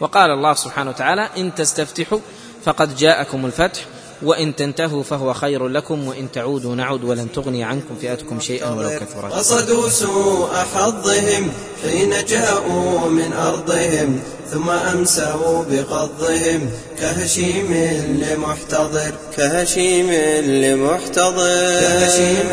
وقال 0.00 0.30
الله 0.30 0.54
سبحانه 0.54 0.90
وتعالى 0.90 1.28
إن 1.36 1.54
تستفتحوا 1.54 2.18
فقد 2.64 2.96
جاءكم 2.96 3.46
الفتح 3.46 3.80
وإن 4.24 4.56
تنتهوا 4.56 5.02
فهو 5.02 5.32
خير 5.32 5.68
لكم 5.68 6.08
وإن 6.08 6.32
تعودوا 6.32 6.74
نعد 6.74 7.04
ولن 7.04 7.32
تغني 7.32 7.64
عنكم 7.64 7.94
فئتكم 8.02 8.40
شيئا 8.40 8.70
ولو 8.70 8.88
كثرت. 8.88 9.32
قصدوا 9.32 9.88
سوء 9.88 10.50
حظهم 10.74 11.52
حين 11.82 12.24
جاءوا 12.28 13.08
من 13.08 13.32
أرضهم 13.32 14.20
ثم 14.50 14.70
أمسوا 14.70 15.64
بقضهم 15.70 16.70
كهشيم 17.00 17.74
لمحتضر 18.22 19.12
كهشيم 19.36 20.10
لمحتضر 20.46 21.80
كهشيم 21.80 22.50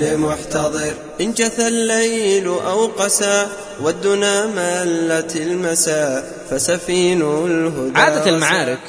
لمحتضر. 0.00 0.94
إن 1.20 1.32
جثى 1.32 1.68
الليل 1.68 2.46
أو 2.46 2.86
قسى 2.86 3.46
والدنا 3.80 4.46
ملت 4.46 5.36
المساء 5.36 6.44
فسفين 6.50 7.22
الهدى 7.22 7.98
عادة 7.98 8.30
المعارك 8.30 8.80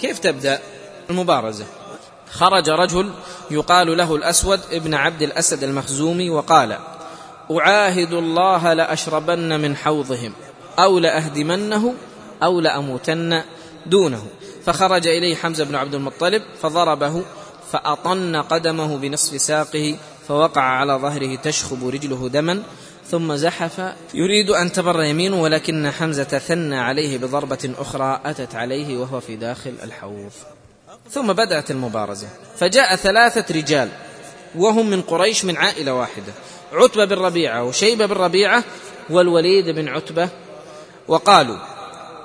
كيف 0.00 0.18
تبدأ؟ 0.18 0.60
المبارزة. 1.12 1.64
خرج 2.30 2.70
رجل 2.70 3.10
يقال 3.50 3.96
له 3.96 4.16
الأسود 4.16 4.60
ابن 4.72 4.94
عبد 4.94 5.22
الأسد 5.22 5.64
المخزومي 5.64 6.30
وقال 6.30 6.78
أعاهد 7.50 8.12
الله 8.12 8.72
لأشربن 8.72 9.60
من 9.60 9.76
حوضهم 9.76 10.32
أو 10.78 10.98
لأهدمنه 10.98 11.94
أو 12.42 12.60
لأموتن 12.60 13.42
دونه. 13.86 14.26
فخرج 14.64 15.06
إليه 15.06 15.34
حمزة 15.34 15.64
بن 15.64 15.74
عبد 15.74 15.94
المطلب 15.94 16.42
فضربه 16.62 17.22
فأطن 17.72 18.36
قدمه 18.36 18.96
بنصف 18.96 19.40
ساقه 19.40 19.96
فوقع 20.28 20.62
على 20.62 20.92
ظهره 20.92 21.36
تشخب 21.36 21.88
رجله 21.88 22.28
دما 22.28 22.62
ثم 23.10 23.34
زحف. 23.34 23.94
يريد 24.14 24.50
أن 24.50 24.72
تبر 24.72 25.02
يمينه 25.02 25.42
ولكن 25.42 25.90
حمزة 25.90 26.24
ثنى 26.24 26.78
عليه 26.78 27.18
بضربة 27.18 27.74
أخرى 27.78 28.20
أتت 28.24 28.54
عليه 28.54 28.98
وهو 28.98 29.20
في 29.20 29.36
داخل 29.36 29.74
الحوض. 29.82 30.32
ثم 31.12 31.32
بدأت 31.32 31.70
المبارزة. 31.70 32.28
فجاء 32.56 32.96
ثلاثة 32.96 33.54
رجال 33.54 33.88
وهم 34.54 34.90
من 34.90 35.02
قريش 35.02 35.44
من 35.44 35.56
عائلة 35.56 35.94
واحدة 35.94 36.32
عتبة 36.72 37.04
بن 37.04 37.16
ربيعة 37.16 37.64
وشيبة 37.64 38.06
بن 38.06 38.14
ربيعة 38.14 38.64
والوليد 39.10 39.68
بن 39.68 39.88
عتبة 39.88 40.28
وقالوا 41.08 41.56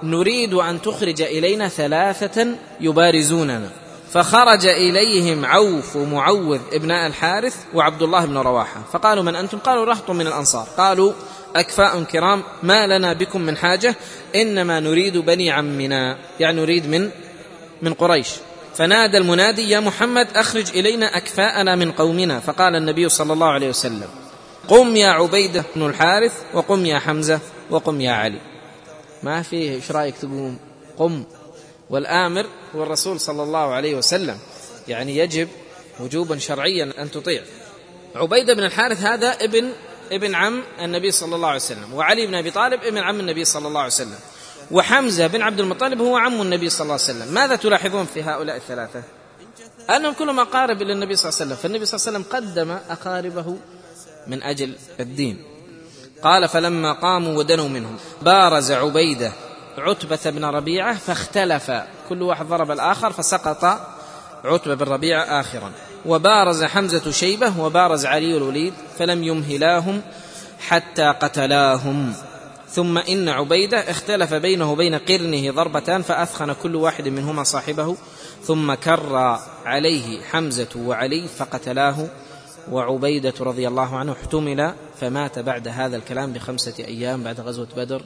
نريد 0.04 0.54
أن 0.54 0.82
تخرج 0.82 1.22
إلينا 1.22 1.68
ثلاثة 1.68 2.48
يبارزوننا. 2.82 3.70
فخرج 4.14 4.66
إليهم 4.66 5.46
عوف 5.46 5.96
ومعوذ 5.96 6.60
ابناء 6.74 7.08
الحارث 7.08 7.56
وعبد 7.74 8.02
الله 8.02 8.26
بن 8.26 8.38
رواحة. 8.38 8.82
فقالوا 8.94 9.24
من 9.24 9.36
أنتم؟ 9.36 9.58
قالوا 9.58 9.86
رهط 9.86 10.12
من 10.12 10.28
الأنصار. 10.28 10.68
قالوا 10.78 11.14
أكفاء 11.56 12.04
كرام 12.04 12.44
ما 12.64 12.88
لنا 12.88 13.14
بكم 13.14 13.42
من 13.42 13.58
حاجة 13.58 13.96
إنما 14.36 14.80
نريد 14.80 15.18
بني 15.18 15.52
عمنا. 15.52 16.18
يعني 16.40 16.62
نريد 16.62 16.88
من 16.88 17.10
من 17.82 17.94
قريش. 17.94 18.30
فنادى 18.78 19.18
المنادي 19.18 19.70
يا 19.70 19.80
محمد 19.80 20.28
أخرج 20.36 20.70
إلينا 20.70 21.18
أكفاءنا 21.18 21.76
من 21.76 21.92
قومنا. 21.92 22.40
فقال 22.40 22.76
النبي 22.76 23.10
صلى 23.10 23.34
الله 23.34 23.48
عليه 23.48 23.70
وسلم 23.70 24.08
قم 24.68 24.96
يا 24.96 25.08
عبيدة 25.08 25.64
بن 25.76 25.86
الحارث 25.86 26.34
وقم 26.54 26.86
يا 26.86 27.00
حمزة 27.00 27.40
وقم 27.70 28.02
يا 28.02 28.12
علي. 28.12 28.42
ما 29.24 29.42
فيه 29.42 29.72
إيش 29.72 29.92
رأيك 29.92 30.18
تقوم؟ 30.18 30.60
قم. 30.98 31.24
والآمر 31.90 32.46
هو 32.76 32.84
الرسول 32.84 33.20
صلى 33.20 33.44
الله 33.44 33.74
عليه 33.74 33.96
وسلم. 33.96 34.38
يعني 34.88 35.18
يجب 35.18 35.48
وجوبا 36.00 36.38
شرعيا 36.38 36.94
أن 37.00 37.12
تطيع. 37.12 37.42
عبيدة 38.16 38.54
بن 38.54 38.64
الحارث 38.64 39.02
هذا 39.02 39.30
ابن 39.30 39.72
ابن 40.12 40.36
عم 40.36 40.64
النبي 40.82 41.12
صلى 41.12 41.36
الله 41.36 41.48
عليه 41.48 41.60
وسلم 41.60 41.94
وعلي 41.94 42.28
بن 42.28 42.36
أبي 42.36 42.52
طالب 42.52 42.84
ابن 42.84 42.98
عم 42.98 43.20
النبي 43.20 43.46
صلى 43.46 43.68
الله 43.68 43.80
عليه 43.80 43.94
وسلم. 43.94 44.20
وحمزة 44.72 45.28
بن 45.28 45.42
عبد 45.42 45.60
المطلب 45.60 46.02
هو 46.02 46.18
عم 46.18 46.42
النبي 46.42 46.70
صلى 46.70 46.82
الله 46.82 46.94
عليه 46.94 47.04
وسلم. 47.04 47.34
ماذا 47.34 47.56
تلاحظون 47.56 48.06
في 48.06 48.24
هؤلاء 48.24 48.56
الثلاثة؟ 48.56 49.04
أنهم 49.90 50.14
كلهم 50.14 50.40
أقارب 50.40 50.82
إلى 50.82 50.94
النبي 50.94 51.16
صلى 51.16 51.30
الله 51.30 51.42
عليه 51.42 51.52
وسلم. 51.52 51.64
فالنبي 51.64 51.86
صلى 51.86 51.98
الله 51.98 52.08
عليه 52.08 52.18
وسلم 52.18 52.40
قدم 52.40 52.78
أقاربه 52.90 53.58
من 54.28 54.44
أجل 54.44 54.76
الدين. 55.00 55.44
قال 56.24 56.48
فلما 56.48 56.94
قاموا 56.94 57.38
ودنوا 57.38 57.70
منهم 57.70 57.98
بارز 58.22 58.72
عبيدة 58.72 59.32
عتبة 59.78 60.20
بن 60.26 60.46
ربيعة 60.46 60.98
فاختلف. 60.98 61.72
كل 62.10 62.22
واحد 62.22 62.46
ضرب 62.46 62.72
الآخر 62.72 63.12
فسقط 63.12 63.80
عتبة 64.46 64.76
بن 64.76 64.86
ربيعة 64.92 65.40
آخرا. 65.40 65.72
وبارز 66.06 66.64
حمزة 66.64 67.12
شيبة 67.12 67.60
وبارز 67.60 68.06
علي 68.06 68.38
الوليد 68.38 68.74
فلم 69.00 69.24
يمهلاهم 69.24 70.02
حتى 70.60 71.04
قتلاهم. 71.04 72.14
ثم 72.70 72.98
إن 72.98 73.30
عبيدة 73.30 73.78
اختلف 73.92 74.34
بينه 74.34 74.72
وبين 74.72 74.96
قرنه 74.96 75.52
ضربتان 75.52 76.02
فأثخن 76.02 76.54
كل 76.54 76.76
واحد 76.76 77.08
منهما 77.08 77.44
صاحبه 77.44 77.96
ثم 78.44 78.74
كر 78.74 79.40
عليه 79.66 80.22
حمزة 80.22 80.68
وعلي 80.76 81.28
فقتلاه 81.38 82.08
وعبيدة 82.72 83.34
رضي 83.40 83.68
الله 83.68 83.98
عنه 83.98 84.12
احتمل 84.12 84.74
فمات 85.02 85.40
بعد 85.40 85.68
هذا 85.68 85.98
الكلام 85.98 86.34
بخمسة 86.34 86.74
أيام 86.80 87.24
بعد 87.24 87.40
غزوة 87.40 87.68
بدر 87.78 88.02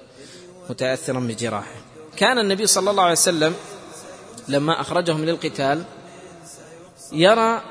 متأثرا 0.69 1.19
بجراحه. 1.19 1.76
كان 2.17 2.39
النبي 2.39 2.67
صلى 2.67 2.91
الله 2.91 3.04
عليه 3.04 3.12
وسلم 3.12 3.54
لما 4.47 4.82
أخرجهم 4.82 5.26
للقتال 5.26 5.84
يرى 7.12 7.62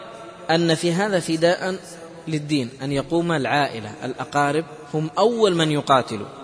أن 0.50 0.74
في 0.74 0.92
هذا 0.92 1.20
فداء 1.20 1.80
للدين 2.28 2.70
أن 2.82 2.92
يقوم 2.92 3.32
العائلة 3.32 3.94
الأقارب 4.04 4.64
هم 4.94 5.10
أول 5.18 5.54
من 5.54 5.70
يقاتلوا. 5.70 6.39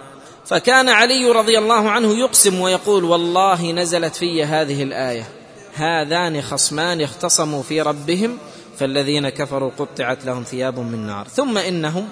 فكان 0.48 0.88
علي 0.88 1.30
رضي 1.30 1.58
الله 1.58 1.90
عنه 1.90 2.14
يقسم 2.14 2.60
ويقول 2.60 3.04
والله 3.04 3.72
نزلت 3.72 4.16
في 4.16 4.44
هذه 4.44 4.82
الآية. 4.82 5.28
هذان 5.74 6.42
خصمان 6.42 7.00
اختصموا 7.00 7.62
في 7.62 7.82
ربهم 7.82 8.38
فالذين 8.78 9.28
كفروا 9.28 9.70
قطعت 9.78 10.24
لهم 10.24 10.42
ثياب 10.42 10.78
من 10.78 11.06
نار. 11.06 11.28
ثم 11.28 11.58
إنهم 11.58 12.08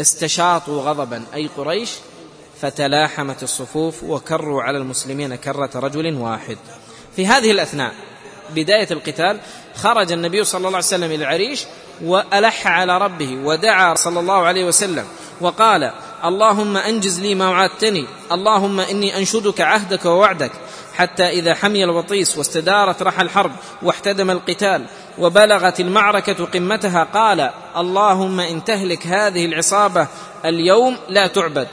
استشاطوا 0.00 0.82
غضبا. 0.82 1.24
أي 1.34 1.50
قريش؟ 1.56 1.90
فتلاحمت 2.60 3.42
الصفوف 3.42 4.04
وكروا 4.04 4.62
على 4.62 4.78
المسلمين 4.78 5.34
كرة 5.34 5.70
رجل 5.74 6.14
واحد. 6.14 6.58
في 7.16 7.26
هذه 7.26 7.50
الأثناء 7.50 7.92
بداية 8.54 8.88
القتال 8.90 9.40
خرج 9.74 10.12
النبي 10.12 10.44
صلى 10.44 10.58
الله 10.58 10.68
عليه 10.68 10.78
وسلم 10.78 11.04
إلى 11.04 11.14
العريش 11.14 11.64
وألح 12.04 12.66
على 12.66 12.98
ربه 12.98 13.38
ودعا 13.44 13.94
صلى 13.94 14.20
الله 14.20 14.46
عليه 14.46 14.64
وسلم. 14.64 15.04
وقال 15.40 15.92
اللهم 16.24 16.76
أنجز 16.76 17.20
لي 17.20 17.34
ما 17.34 17.48
وعدتني 17.48 18.06
اللهم 18.32 18.80
إني 18.80 19.18
أنشدك 19.18 19.60
عهدك 19.60 20.04
ووعدك. 20.04 20.52
حتى 20.94 21.28
إذا 21.28 21.54
حمي 21.54 21.84
الوطيس 21.84 22.38
واستدارت 22.38 23.02
رحى 23.02 23.22
الحرب 23.22 23.52
واحتدم 23.82 24.30
القتال 24.30 24.84
وبلغت 25.18 25.80
المعركة 25.80 26.44
قمتها 26.44 27.04
قال 27.04 27.50
اللهم 27.76 28.40
إن 28.40 28.64
تهلك 28.64 29.06
هذه 29.06 29.44
العصابة 29.44 30.06
اليوم 30.44 30.96
لا 31.08 31.26
تعبد. 31.26 31.68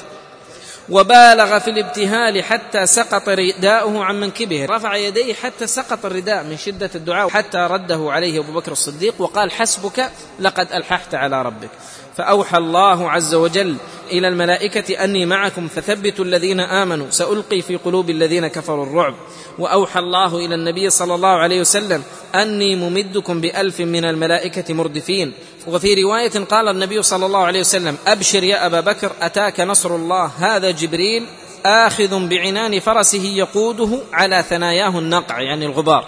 وبالغ 0.90 1.60
في 1.60 1.70
الابتهال 1.70 2.44
حتى 2.44 2.86
سقط 2.86 3.30
رداؤه 3.30 4.04
عن 4.04 4.20
منكبه. 4.20 4.66
رفع 4.66 4.96
يديه 4.96 5.34
حتى 5.34 5.68
سقط 5.68 6.06
الرداء 6.06 6.44
من 6.44 6.58
شدة 6.58 6.90
الدعاء 6.96 7.30
حتى 7.30 7.58
رده 7.58 8.08
عليه 8.12 8.40
أبو 8.40 8.52
بكر 8.52 8.72
الصديق 8.72 9.14
وقال 9.20 9.52
حسبك 9.52 10.12
لقد 10.40 10.72
ألححت 10.72 11.16
على 11.16 11.42
ربك. 11.42 11.70
فأوحى 12.18 12.58
الله 12.58 13.12
عز 13.12 13.36
وجل 13.36 13.76
إلى 14.12 14.28
الملائكة 14.28 15.04
أني 15.04 15.26
معكم 15.26 15.68
فثبتوا 15.68 16.26
الذين 16.26 16.60
آمنوا 16.60 17.10
سألقي 17.10 17.62
في 17.62 17.76
قلوب 17.76 18.10
الذين 18.10 18.48
كفروا 18.48 18.86
الرعب. 18.86 19.14
وأوحى 19.60 20.00
الله 20.00 20.38
إلى 20.38 20.56
النبي 20.56 20.90
صلى 20.90 21.16
الله 21.16 21.30
عليه 21.30 21.62
وسلم 21.62 22.04
أني 22.36 22.76
ممدكم 22.76 23.42
بألف 23.42 23.80
من 23.80 24.06
الملائكة 24.06 24.74
مردفين. 24.74 25.34
وفي 25.68 26.04
رواية 26.04 26.46
قال 26.50 26.68
النبي 26.68 27.04
صلى 27.04 27.26
الله 27.26 27.40
عليه 27.40 27.60
وسلم 27.60 27.98
أبشر 28.08 28.44
يا 28.44 28.66
أبا 28.66 28.80
بكر 28.80 29.12
أتاك 29.22 29.60
نصر 29.60 29.96
الله 29.96 30.32
هذا 30.38 30.72
جبريل 30.72 31.26
آخذ 31.66 32.28
بعنان 32.28 32.80
فرسه 32.80 33.24
يقوده 33.24 34.00
على 34.14 34.44
ثناياه 34.50 35.00
النقع 35.00 35.42
يعني 35.42 35.66
الغبار. 35.66 36.06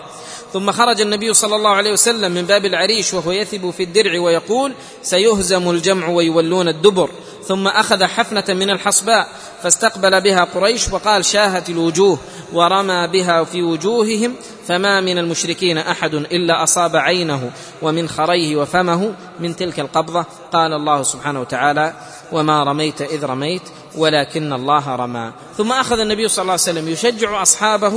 ثم 0.53 0.71
خرج 0.71 1.01
النبي 1.01 1.33
صلى 1.33 1.55
الله 1.55 1.69
عليه 1.69 1.91
وسلم 1.91 2.31
من 2.31 2.45
باب 2.45 2.65
العريش 2.65 3.13
وهو 3.13 3.31
يثب 3.31 3.69
في 3.69 3.83
الدرع 3.83 4.19
ويقول 4.19 4.73
سيهزم 5.03 5.69
الجمع 5.69 6.07
ويولون 6.07 6.67
الدبر. 6.67 7.09
ثم 7.47 7.67
أخذ 7.67 8.03
حفنة 8.03 8.43
من 8.49 8.69
الحصباء 8.69 9.27
فاستقبل 9.63 10.21
بها 10.21 10.43
قريش 10.43 10.89
وقال 10.89 11.25
شاهت 11.25 11.69
الوجوه 11.69 12.19
ورمى 12.53 13.07
بها 13.07 13.43
في 13.43 13.61
وجوههم 13.63 14.35
فما 14.67 15.01
من 15.01 15.17
المشركين 15.17 15.77
أحد 15.77 16.13
إلا 16.13 16.63
أصاب 16.63 16.95
عينه 16.95 17.51
ومن 17.81 18.09
خريه 18.09 18.55
وفمه 18.55 19.13
من 19.39 19.55
تلك 19.55 19.79
القبضة. 19.79 20.25
قال 20.53 20.73
الله 20.73 21.03
سبحانه 21.03 21.41
وتعالى 21.41 21.93
وما 22.31 22.63
رميت 22.63 23.01
إذ 23.01 23.25
رميت 23.25 23.63
ولكن 23.95 24.53
الله 24.53 24.95
رمى. 24.95 25.31
ثم 25.57 25.71
أخذ 25.71 25.99
النبي 25.99 26.27
صلى 26.27 26.41
الله 26.41 26.53
عليه 26.53 26.61
وسلم 26.61 26.89
يشجع 26.89 27.41
أصحابه 27.41 27.93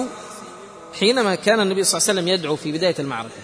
حينما 1.01 1.35
كان 1.35 1.61
النبي 1.61 1.85
صلى 1.85 1.99
الله 1.99 2.09
عليه 2.09 2.21
وسلم 2.21 2.29
يدعو 2.29 2.57
في 2.57 2.73
بداية 2.73 2.95
المعركة 2.99 3.35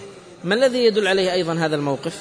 ما 0.43 0.55
الذي 0.55 0.85
يدل 0.85 1.07
عليه 1.07 1.33
أيضا 1.33 1.53
هذا 1.53 1.75
الموقف؟ 1.75 2.13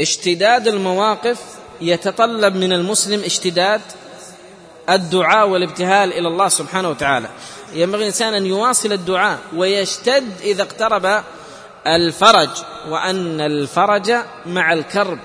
اشتداد 0.00 0.68
المواقف 0.68 1.40
يتطلب 1.80 2.56
من 2.56 2.72
المسلم 2.72 3.24
اشتداد 3.24 3.80
الدعاء 4.90 5.48
والابتهال 5.48 6.12
إلى 6.12 6.28
الله 6.28 6.48
سبحانه 6.48 6.90
وتعالى. 6.90 7.28
ينبغي 7.74 8.00
الإنسان 8.00 8.34
أن 8.34 8.46
يواصل 8.46 8.92
الدعاء 8.92 9.38
ويشتد 9.56 10.40
إذا 10.42 10.62
اقترب 10.62 11.22
الفرج 11.86 12.48
وأن 12.88 13.40
الفرج 13.40 14.12
مع 14.46 14.72
الكرب. 14.72 15.18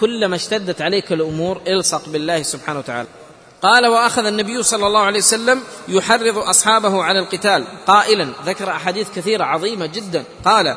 كلما 0.00 0.36
اشتدت 0.36 0.80
عليك 0.82 1.12
الأمور 1.12 1.60
الصق 1.68 2.08
بالله 2.08 2.42
سبحانه 2.42 2.78
وتعالى. 2.78 3.08
قال 3.64 3.86
وأخذ 3.86 4.26
النبي 4.26 4.62
صلى 4.62 4.86
الله 4.86 5.00
عليه 5.00 5.18
وسلم 5.18 5.60
يحرض 5.88 6.38
أصحابه 6.38 7.02
على 7.02 7.18
القتال. 7.18 7.64
قائلا 7.86 8.28
ذكر 8.46 8.70
أحاديث 8.70 9.08
كثيرة 9.16 9.44
عظيمة 9.44 9.86
جدا. 9.86 10.24
قال 10.44 10.76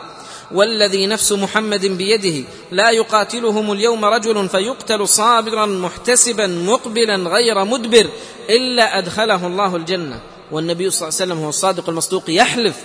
والذي 0.52 1.06
نفس 1.06 1.32
محمد 1.32 1.86
بيده 1.86 2.48
لا 2.72 2.90
يقاتلهم 2.90 3.72
اليوم 3.72 4.06
رجل 4.06 4.50
فيقتل 4.50 5.08
صابرا 5.08 5.66
محتسبا 5.66 6.48
مقبلا 6.48 7.16
غير 7.16 7.66
مدبر 7.66 8.10
إلا 8.50 8.98
أدخله 8.98 9.48
الله 9.48 9.76
الجنة. 9.76 10.22
والنبي 10.52 10.90
صلى 10.90 11.08
الله 11.08 11.20
عليه 11.22 11.32
وسلم 11.32 11.44
هو 11.44 11.50
الصادق 11.50 11.90
المصدوق 11.90 12.24
يحلف 12.28 12.76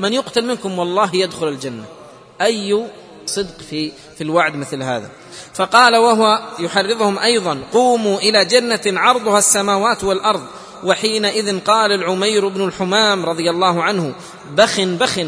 من 0.00 0.12
يقتل 0.12 0.44
منكم 0.44 0.78
والله 0.78 1.16
يدخل 1.16 1.48
الجنة. 1.48 1.84
أي 2.40 2.84
صدق 3.28 3.58
في 3.70 3.92
في 4.18 4.24
الوعد 4.24 4.56
مثل 4.56 4.82
هذا. 4.82 5.10
فقال 5.54 5.96
وهو 5.96 6.40
يحرضهم 6.58 7.18
أيضا 7.18 7.58
قوموا 7.72 8.18
إلى 8.18 8.44
جنة 8.44 8.80
عرضها 8.86 9.38
السماوات 9.38 10.04
والأرض. 10.04 10.42
وحينئذ 10.84 11.60
قال 11.60 11.92
العمير 11.92 12.48
بن 12.48 12.64
الحمام 12.64 13.26
رضي 13.26 13.50
الله 13.50 13.82
عنه 13.82 14.14
بخ 14.56 14.80
بخ 14.80 15.20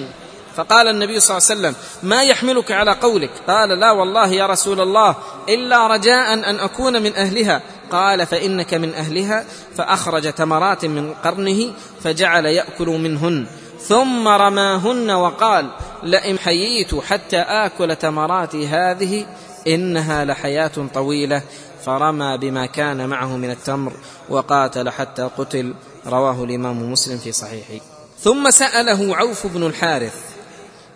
فقال 0.57 0.89
النبي 0.89 1.21
صلى 1.21 1.37
الله 1.37 1.49
عليه 1.51 1.61
وسلم 1.61 1.75
ما 2.03 2.23
يحملك 2.23 2.73
على 2.73 2.93
قولك. 2.93 3.31
قال 3.49 3.69
لا 3.69 3.91
والله 3.91 4.29
يا 4.29 4.47
رسول 4.47 4.81
الله 4.81 5.17
إلا 5.49 5.87
رجاء 5.87 6.35
أن 6.35 6.61
أكون 6.61 7.03
من 7.03 7.17
أهلها. 7.17 7.63
قال 7.93 8.27
فإنك 8.27 8.75
من 8.75 8.95
أهلها. 8.95 9.45
فأخرج 9.77 10.33
تمرات 10.33 10.85
من 10.85 11.15
قرنه 11.25 11.73
فجعل 12.05 12.47
يأكل 12.47 12.87
منهن. 12.87 13.47
ثم 13.83 14.29
رماهن 14.29 15.11
وقال 15.11 15.71
لئن 16.03 16.39
حييت 16.39 16.95
حتى 16.95 17.39
آكل 17.39 17.97
تمراتي 17.97 18.67
هذه 18.67 19.27
إنها 19.67 20.25
لحياة 20.25 20.73
طويلة. 20.95 21.43
فرمى 21.87 22.39
بما 22.39 22.67
كان 22.67 23.09
معه 23.09 23.37
من 23.37 23.51
التمر 23.51 23.93
وقاتل 24.29 24.91
حتى 24.91 25.29
قتل 25.39 25.75
رواه 26.07 26.45
الإمام 26.45 26.93
مسلم 26.93 27.19
في 27.19 27.33
صحيحه. 27.33 27.85
ثم 28.21 28.51
سأله 28.51 29.17
عوف 29.17 29.47
بن 29.47 29.67
الحارث 29.67 30.15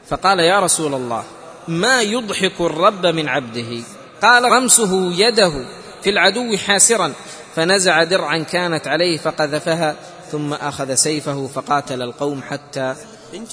فقال 0.08 0.40
يا 0.40 0.60
رسول 0.60 0.94
الله 0.94 1.24
ما 1.68 2.02
يضحك 2.02 2.60
الرب 2.60 3.06
من 3.06 3.28
عبده؟ 3.28 3.82
قال 4.22 4.52
رمسه 4.52 5.12
يده 5.12 5.52
في 6.02 6.10
العدو 6.10 6.56
حاسرا 6.56 7.12
فنزع 7.56 8.04
درعا 8.04 8.38
كانت 8.38 8.88
عليه 8.88 9.18
فقذفها 9.18 9.96
ثم 10.32 10.52
أخذ 10.52 10.94
سيفه 10.94 11.46
فقاتل 11.54 12.02
القوم 12.02 12.42
حتى 12.42 12.94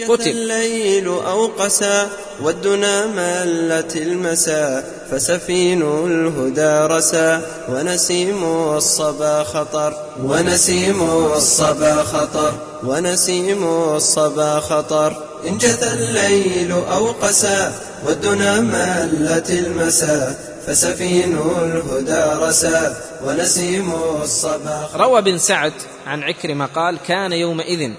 قتل. 0.10 0.30
الليل 0.30 1.08
أو 1.08 1.48
قسى 1.48 2.08
والدنا 2.42 3.06
ملت 3.06 3.96
المساء 3.96 5.06
فسفين 5.12 5.82
الهدى 5.82 6.94
رسى 6.94 7.42
ونسيم 7.70 8.44
الصبا 8.78 9.44
خطر 9.44 9.94
ونسيم 10.24 11.02
الصبا 11.34 12.04
خطر 12.04 12.54
ونسيم 12.84 13.64
الصبا 13.96 14.60
خطر 14.60 15.24
إن 15.48 15.58
جثى 15.58 15.94
الليل 15.94 16.72
أو 16.72 17.12
قسى 17.12 17.72
والدنا 18.06 18.60
ملت 18.62 19.50
المساء 19.50 20.51
فسفين 20.68 21.38
الهدى 21.38 22.46
رسى 22.46 22.96
ونسيم 23.26 23.94
الصبا 24.22 24.90
روى 24.96 25.22
بن 25.22 25.38
سعد 25.38 25.74
عن 26.08 26.24
عكرمة 26.24 26.66
قال 26.66 26.98
كان 27.08 27.34
يومئذ 27.34 27.92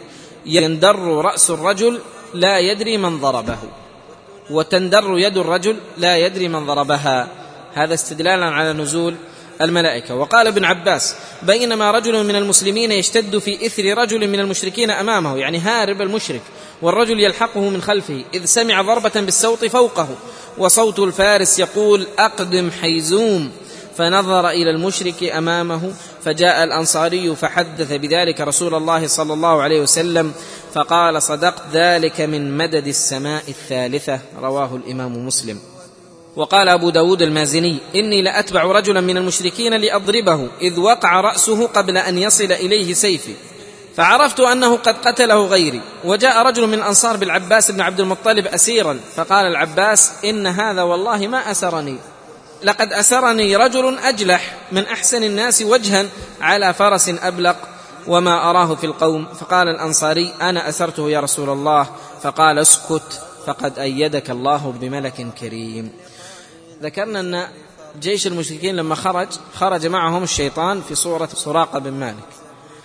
يندر 0.46 0.98
رأس 0.98 1.50
الرجل 1.50 2.00
لا 2.34 2.58
يدري 2.58 2.96
من 2.96 3.20
ضربه 3.20 3.58
وتندر 4.50 5.18
يد 5.18 5.36
الرجل 5.36 5.76
لا 5.98 6.16
يدري 6.16 6.48
من 6.48 6.66
ضربها. 6.66 7.28
هذا 7.74 7.94
استدلالا 7.94 8.46
على 8.46 8.72
نزول 8.72 9.14
الملائكة. 9.60 10.14
وقال 10.14 10.46
ابن 10.46 10.64
عباس 10.64 11.14
بينما 11.42 11.90
رجل 11.90 12.24
من 12.24 12.36
المسلمين 12.36 12.92
يشتد 12.92 13.38
في 13.38 13.66
إثر 13.66 13.98
رجل 13.98 14.28
من 14.28 14.40
المشركين 14.40 14.90
أمامه 14.90 15.36
يعني 15.38 15.58
هارب 15.58 16.02
المشرك 16.02 16.42
والرجل 16.82 17.20
يلحقه 17.20 17.60
من 17.60 17.82
خلفه 17.82 18.24
إذ 18.34 18.44
سمع 18.44 18.82
ضربة 18.82 19.20
بالسوط 19.20 19.64
فوقه 19.64 20.08
وصوت 20.58 20.98
الفارس 20.98 21.58
يقول 21.58 22.06
أقدم 22.18 22.70
حيزوم 22.70 23.50
فنظر 23.96 24.48
إلى 24.48 24.70
المشرك 24.70 25.22
أمامه 25.22 25.92
فجاء 26.24 26.64
الأنصاري 26.64 27.36
فحدث 27.36 27.92
بذلك 27.92 28.40
رسول 28.40 28.74
الله 28.74 29.06
صلى 29.06 29.32
الله 29.32 29.62
عليه 29.62 29.80
وسلم 29.80 30.32
فقال 30.74 31.22
صدقت 31.22 31.62
ذلك 31.72 32.20
من 32.20 32.56
مدد 32.56 32.86
السماء 32.86 33.42
الثالثة 33.48 34.20
رواه 34.40 34.76
الإمام 34.76 35.26
مسلم. 35.26 35.71
وقال 36.36 36.68
أبو 36.68 36.90
داود 36.90 37.22
المازني 37.22 37.78
إني 37.94 38.22
لأتبع 38.22 38.64
رجلا 38.64 39.00
من 39.00 39.16
المشركين 39.16 39.74
لأضربه 39.74 40.48
إذ 40.60 40.80
وقع 40.80 41.20
رأسه 41.20 41.66
قبل 41.66 41.96
أن 41.96 42.18
يصل 42.18 42.52
إليه 42.52 42.94
سيفي. 42.94 43.34
فعرفت 43.96 44.40
أنه 44.40 44.76
قد 44.76 44.96
قتله 45.06 45.46
غيري. 45.46 45.80
وجاء 46.04 46.46
رجل 46.46 46.66
من 46.66 46.74
الأنصار 46.74 47.16
بالعباس 47.16 47.70
بن 47.70 47.80
عبد 47.80 48.00
المطلب 48.00 48.46
أسيرا 48.46 49.00
فقال 49.16 49.46
العباس 49.46 50.12
إن 50.24 50.46
هذا 50.46 50.82
والله 50.82 51.26
ما 51.26 51.50
أسرني. 51.50 51.96
لقد 52.62 52.92
أسرني 52.92 53.56
رجل 53.56 53.98
أجلح 53.98 54.56
من 54.72 54.86
أحسن 54.86 55.24
الناس 55.24 55.62
وجها 55.62 56.06
على 56.40 56.74
فرس 56.74 57.08
أبلق 57.08 57.56
وما 58.06 58.50
أراه 58.50 58.74
في 58.74 58.86
القوم. 58.86 59.26
فقال 59.40 59.68
الأنصاري 59.68 60.32
أنا 60.40 60.68
أسرته 60.68 61.10
يا 61.10 61.20
رسول 61.20 61.50
الله. 61.50 61.86
فقال 62.22 62.58
اسكت 62.58 63.20
فقد 63.46 63.78
أيدك 63.78 64.30
الله 64.30 64.74
بملك 64.80 65.26
كريم. 65.40 65.92
ذكرنا 66.82 67.20
أن 67.20 67.48
جيش 68.00 68.26
المشركين 68.26 68.76
لما 68.76 68.94
خرج 68.94 69.28
خرج 69.54 69.86
معهم 69.86 70.22
الشيطان 70.22 70.80
في 70.80 70.94
صورة 70.94 71.26
سراقة 71.26 71.78
بن 71.78 71.92
مالك. 71.92 72.28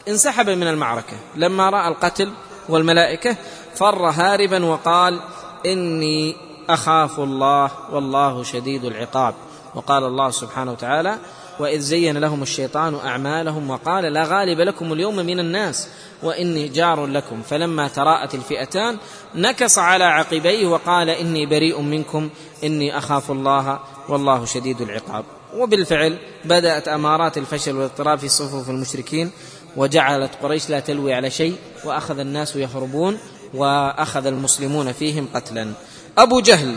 انسحب 0.07 0.49
من 0.49 0.67
المعركة. 0.67 1.17
لما 1.35 1.69
رأى 1.69 1.87
القتل 1.87 2.31
والملائكة 2.69 3.35
فر 3.75 4.09
هاربا 4.09 4.65
وقال 4.65 5.19
إني 5.65 6.35
أخاف 6.69 7.19
الله 7.19 7.71
والله 7.91 8.43
شديد 8.43 8.85
العقاب. 8.85 9.33
وقال 9.75 10.03
الله 10.03 10.29
سبحانه 10.31 10.71
وتعالى 10.71 11.17
وإذ 11.59 11.79
زين 11.79 12.17
لهم 12.17 12.41
الشيطان 12.41 12.95
أعمالهم 12.95 13.69
وقال 13.69 14.03
لا 14.13 14.23
غالب 14.23 14.59
لكم 14.59 14.93
اليوم 14.93 15.15
من 15.15 15.39
الناس 15.39 15.89
وإني 16.23 16.67
جار 16.67 17.05
لكم. 17.05 17.41
فلما 17.41 17.87
تراءت 17.87 18.35
الفئتان 18.35 18.97
نكص 19.35 19.77
على 19.77 20.03
عقبيه 20.03 20.67
وقال 20.67 21.09
إني 21.09 21.45
بريء 21.45 21.81
منكم 21.81 22.29
إني 22.63 22.97
أخاف 22.97 23.31
الله 23.31 23.79
والله 24.09 24.45
شديد 24.45 24.81
العقاب. 24.81 25.25
وبالفعل 25.55 26.17
بدأت 26.45 26.87
أمارات 26.87 27.37
الفشل 27.37 27.75
والاضطراب 27.75 28.19
في 28.19 28.29
صفوف 28.29 28.69
المشركين 28.69 29.31
وجعلت 29.77 30.31
قريش 30.41 30.69
لا 30.69 30.79
تلوي 30.79 31.13
على 31.13 31.29
شيء 31.29 31.55
وأخذ 31.85 32.19
الناس 32.19 32.55
يهربون 32.55 33.17
وأخذ 33.53 34.25
المسلمون 34.25 34.91
فيهم 34.91 35.27
قتلا. 35.33 35.71
أبو 36.17 36.39
جهل 36.39 36.75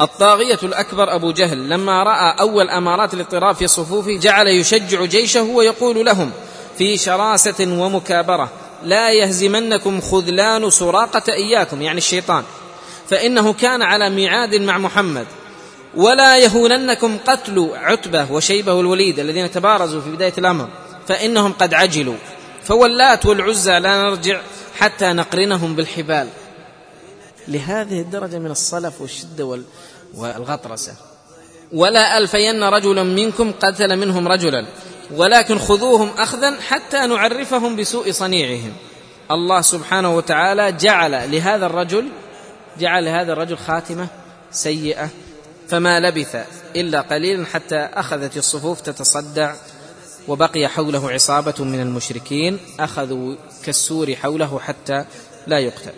الطاغية 0.00 0.58
الأكبر 0.62 1.14
أبو 1.14 1.32
جهل 1.32 1.68
لما 1.68 2.02
رأى 2.02 2.36
أول 2.40 2.70
أمارات 2.70 3.14
الاضطراب 3.14 3.54
في 3.54 3.66
صفوفه 3.66 4.16
جعل 4.16 4.48
يشجع 4.48 5.04
جيشه 5.04 5.42
ويقول 5.42 6.06
لهم 6.06 6.30
في 6.78 6.96
شراسة 6.96 7.54
ومكابرة 7.60 8.50
لا 8.84 9.10
يهزمنكم 9.10 10.00
خذلان 10.00 10.70
سراقة 10.70 11.32
إياكم. 11.32 11.82
يعني 11.82 11.98
الشيطان. 11.98 12.44
فإنه 13.08 13.52
كان 13.52 13.82
على 13.82 14.10
ميعاد 14.10 14.54
مع 14.54 14.78
محمد. 14.78 15.26
ولا 15.96 16.38
يهوننكم 16.38 17.18
قتل 17.26 17.70
عتبة 17.74 18.26
وشيبة 18.32 18.72
والوليد 18.72 19.18
الذين 19.18 19.50
تبارزوا 19.50 20.00
في 20.00 20.10
بداية 20.10 20.32
الأمر 20.38 20.68
فإنهم 21.08 21.52
قد 21.52 21.74
عجلوا 21.74 22.16
فولات 22.64 23.26
والعزى 23.26 23.78
لا 23.78 24.02
نرجع 24.02 24.40
حتى 24.78 25.12
نقرنهم 25.12 25.74
بالحبال. 25.74 26.28
لهذه 27.50 28.00
الدرجة 28.00 28.38
من 28.38 28.50
الصلف 28.50 29.00
والشدة 29.00 29.60
والغطرسة. 30.14 30.94
ولا 31.72 32.18
ألفين 32.18 32.62
رجلا 32.62 33.02
منكم 33.02 33.52
قتل 33.52 33.96
منهم 33.96 34.28
رجلا 34.28 34.66
ولكن 35.10 35.58
خذوهم 35.58 36.10
أخذا 36.18 36.60
حتى 36.60 37.06
نعرفهم 37.06 37.76
بسوء 37.76 38.12
صنيعهم. 38.12 38.72
الله 39.30 39.60
سبحانه 39.60 40.16
وتعالى 40.16 40.72
جعل 40.72 41.32
لهذا 41.32 41.66
الرجل 41.66 42.08
جعل 42.78 43.04
لهذا 43.04 43.32
الرجل 43.32 43.56
خاتمة 43.56 44.08
سيئة 44.52 45.08
فما 45.68 46.00
لبث 46.00 46.46
إلا 46.76 47.00
قليلا 47.00 47.46
حتى 47.46 47.76
أخذت 47.76 48.36
الصفوف 48.36 48.80
تتصدع 48.80 49.54
وبقي 50.28 50.68
حوله 50.68 51.10
عصابة 51.10 51.64
من 51.64 51.80
المشركين 51.80 52.58
أخذوا 52.80 53.34
كالسور 53.64 54.14
حوله 54.14 54.60
حتى 54.60 55.04
لا 55.46 55.58
يقتل. 55.58 55.92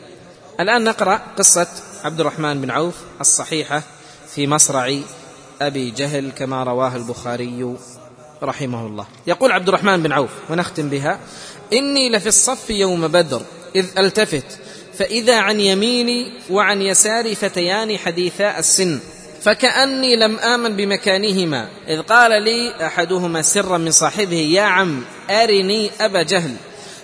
الآن 0.61 0.85
نقرأ 0.85 1.21
قصة 1.39 1.67
عبد 2.05 2.21
الرحمن 2.21 2.61
بن 2.61 2.71
عوف 2.71 2.95
الصحيحة 3.21 3.83
في 4.35 4.47
مصرع 4.47 4.99
أبي 5.63 5.91
جهل 5.91 6.33
كما 6.39 6.63
رواه 6.65 6.97
البخاري 6.97 7.77
رحمه 8.43 8.87
الله. 8.87 9.07
يقول 9.27 9.53
عبد 9.53 9.69
الرحمن 9.69 10.03
بن 10.03 10.13
عوف 10.13 10.31
ونختم 10.51 10.89
بها 10.89 11.19
إني 11.73 12.11
لفي 12.11 12.27
الصف 12.27 12.71
يوم 12.71 13.09
بدر 13.09 13.43
إذ 13.77 13.87
ألتفت 13.99 14.45
فإذا 14.99 15.37
عن 15.39 15.61
يميني 15.61 16.33
وعن 16.51 16.83
يساري 16.83 17.35
فتيان 17.35 17.99
حديثاء 17.99 18.59
السن 18.59 19.01
فكأني 19.43 20.17
لم 20.17 20.37
آمن 20.37 20.77
بمكانهما 20.77 21.69
إذ 21.89 22.03
قال 22.03 22.43
لي 22.43 22.87
أحدهما 22.87 23.43
سرا 23.43 23.79
من 23.79 23.91
صاحبه 23.91 24.37
يا 24.37 24.63
عم 24.63 25.05
أرني 25.31 25.91
أبا 26.01 26.23
جهل. 26.23 26.57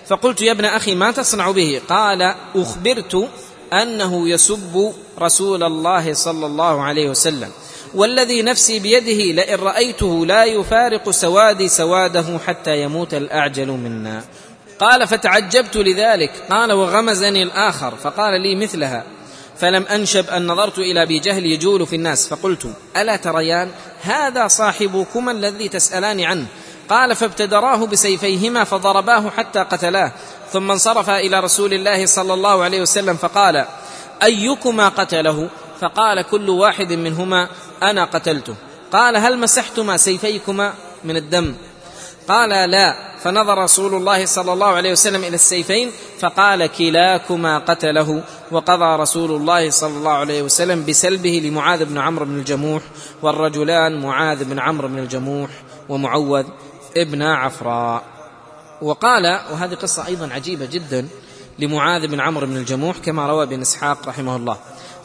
فقلت 0.09 0.41
يا 0.41 0.51
ابن 0.51 0.65
أخي 0.65 0.95
ما 0.95 1.11
تصنع 1.11 1.51
به؟ 1.51 1.81
قال 1.89 2.35
أخبرت 2.55 3.29
أنه 3.73 4.29
يسب 4.29 4.93
رسول 5.19 5.63
الله 5.63 6.13
صلى 6.13 6.45
الله 6.45 6.83
عليه 6.83 7.09
وسلم. 7.09 7.49
والذي 7.95 8.41
نفسي 8.41 8.79
بيده 8.79 9.41
لئن 9.41 9.59
رأيته 9.59 10.25
لا 10.25 10.43
يفارق 10.43 11.09
سوادي 11.09 11.67
سواده 11.67 12.39
حتى 12.47 12.81
يموت 12.81 13.13
الأعجل 13.13 13.67
منا. 13.67 14.23
قال 14.79 15.07
فتعجبت 15.07 15.77
لذلك. 15.77 16.31
قال 16.49 16.71
وغمزني 16.71 17.43
الآخر. 17.43 17.95
فقال 17.95 18.41
لي 18.41 18.55
مثلها. 18.55 19.03
فلم 19.57 19.83
أنشب 19.83 20.29
أن 20.29 20.47
نظرت 20.47 20.79
إلى 20.79 21.03
أبي 21.03 21.19
جهل 21.19 21.45
يجول 21.45 21.87
في 21.87 21.95
الناس. 21.95 22.27
فقلت 22.27 22.73
ألا 22.97 23.15
تريان 23.15 23.69
هذا 24.01 24.47
صاحبكما 24.47 25.31
الذي 25.31 25.69
تسألان 25.69 26.21
عنه؟ 26.21 26.45
قال 26.89 27.15
فابتدراه 27.15 27.85
بسيفيهما 27.85 28.63
فضرباه 28.63 29.29
حتى 29.29 29.59
قتلاه. 29.59 30.11
ثم 30.51 30.71
انصرف 30.71 31.09
إلى 31.09 31.39
رسول 31.39 31.73
الله 31.73 32.05
صلى 32.05 32.33
الله 32.33 32.63
عليه 32.63 32.81
وسلم 32.81 33.15
فقال 33.15 33.65
أيكما 34.23 34.89
قتله؟ 34.89 35.49
فقال 35.81 36.21
كل 36.21 36.49
واحد 36.49 36.93
منهما 36.93 37.47
أنا 37.83 38.05
قتلته. 38.05 38.55
قال 38.91 39.17
هل 39.17 39.39
مسحتما 39.39 39.97
سيفيكما 39.97 40.73
من 41.03 41.17
الدم؟ 41.17 41.55
قال 42.27 42.49
لا. 42.69 42.95
فنظر 43.23 43.57
رسول 43.57 43.95
الله 43.95 44.25
صلى 44.25 44.53
الله 44.53 44.67
عليه 44.67 44.91
وسلم 44.91 45.23
إلى 45.23 45.35
السيفين 45.35 45.91
فقال 46.19 46.67
كلاكما 46.67 47.57
قتله. 47.57 48.23
وقضى 48.51 49.01
رسول 49.01 49.31
الله 49.31 49.69
صلى 49.69 49.97
الله 49.97 50.11
عليه 50.11 50.41
وسلم 50.41 50.85
بسلبه 50.85 51.41
لمعاذ 51.45 51.85
بن 51.85 51.97
عمرو 51.97 52.25
بن 52.25 52.37
الجموح 52.37 52.81
والرجلان 53.21 54.01
معاذ 54.01 54.43
بن 54.43 54.59
عمرو 54.59 54.87
بن 54.87 54.99
الجموح 54.99 55.49
ومعوذ. 55.89 56.45
ابن 56.97 57.21
عفراء. 57.21 58.03
وقال 58.81 59.39
وهذه 59.51 59.73
قصة 59.73 60.07
أيضا 60.07 60.29
عجيبة 60.33 60.65
جدا 60.65 61.07
لمعاذ 61.59 62.07
بن 62.07 62.19
عمرو 62.19 62.47
بن 62.47 62.57
الجموح 62.57 62.97
كما 62.97 63.27
روى 63.27 63.43
ابن 63.43 63.61
إسحاق 63.61 64.07
رحمه 64.07 64.35
الله. 64.35 64.57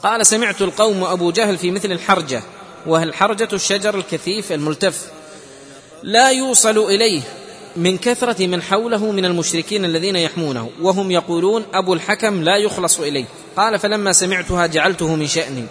قال 0.02 0.26
سمعت 0.26 0.62
القوم 0.62 1.02
وابو 1.02 1.30
جهل 1.30 1.58
في 1.58 1.70
مثل 1.70 1.92
الحرجة 1.92 2.42
وهي 2.86 3.02
الحرجه 3.02 3.48
الشجر 3.52 3.94
الكثيف 3.94 4.52
الملتف 4.52 5.10
لا 6.02 6.30
يوصل 6.30 6.78
إليه 6.78 7.20
من 7.76 7.98
كثرة 7.98 8.46
من 8.46 8.62
حوله 8.62 9.12
من 9.12 9.24
المشركين 9.24 9.84
الذين 9.84 10.16
يحمونه 10.16 10.70
وهم 10.80 11.10
يقولون 11.10 11.64
أبو 11.74 11.94
الحكم 11.94 12.42
لا 12.42 12.56
يخلص 12.56 13.00
إليه. 13.00 13.24
قال 13.56 13.78
فلما 13.78 14.12
سمعتها 14.12 14.66
جعلته 14.66 15.14
من 15.14 15.26
شأني 15.26 15.66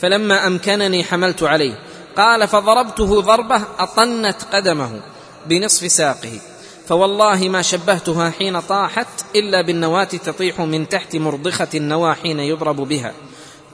فلما 0.00 0.46
أمكنني 0.46 1.04
حملت 1.04 1.42
عليه. 1.42 1.78
قال 2.16 2.48
فضربته 2.48 3.20
ضربة 3.20 3.62
أطنت 3.78 4.36
قدمه. 4.52 5.00
بنصف 5.48 5.92
ساقه. 5.92 6.40
فوالله 6.88 7.48
ما 7.48 7.62
شبهتها 7.62 8.30
حين 8.30 8.60
طاحت 8.60 9.06
إلا 9.34 9.62
بالنواة 9.62 10.04
تطيح 10.04 10.60
من 10.60 10.88
تحت 10.88 11.16
مرضخة 11.16 11.68
النوى 11.74 12.14
حين 12.14 12.40
يضرب 12.40 12.76
بها. 12.76 13.12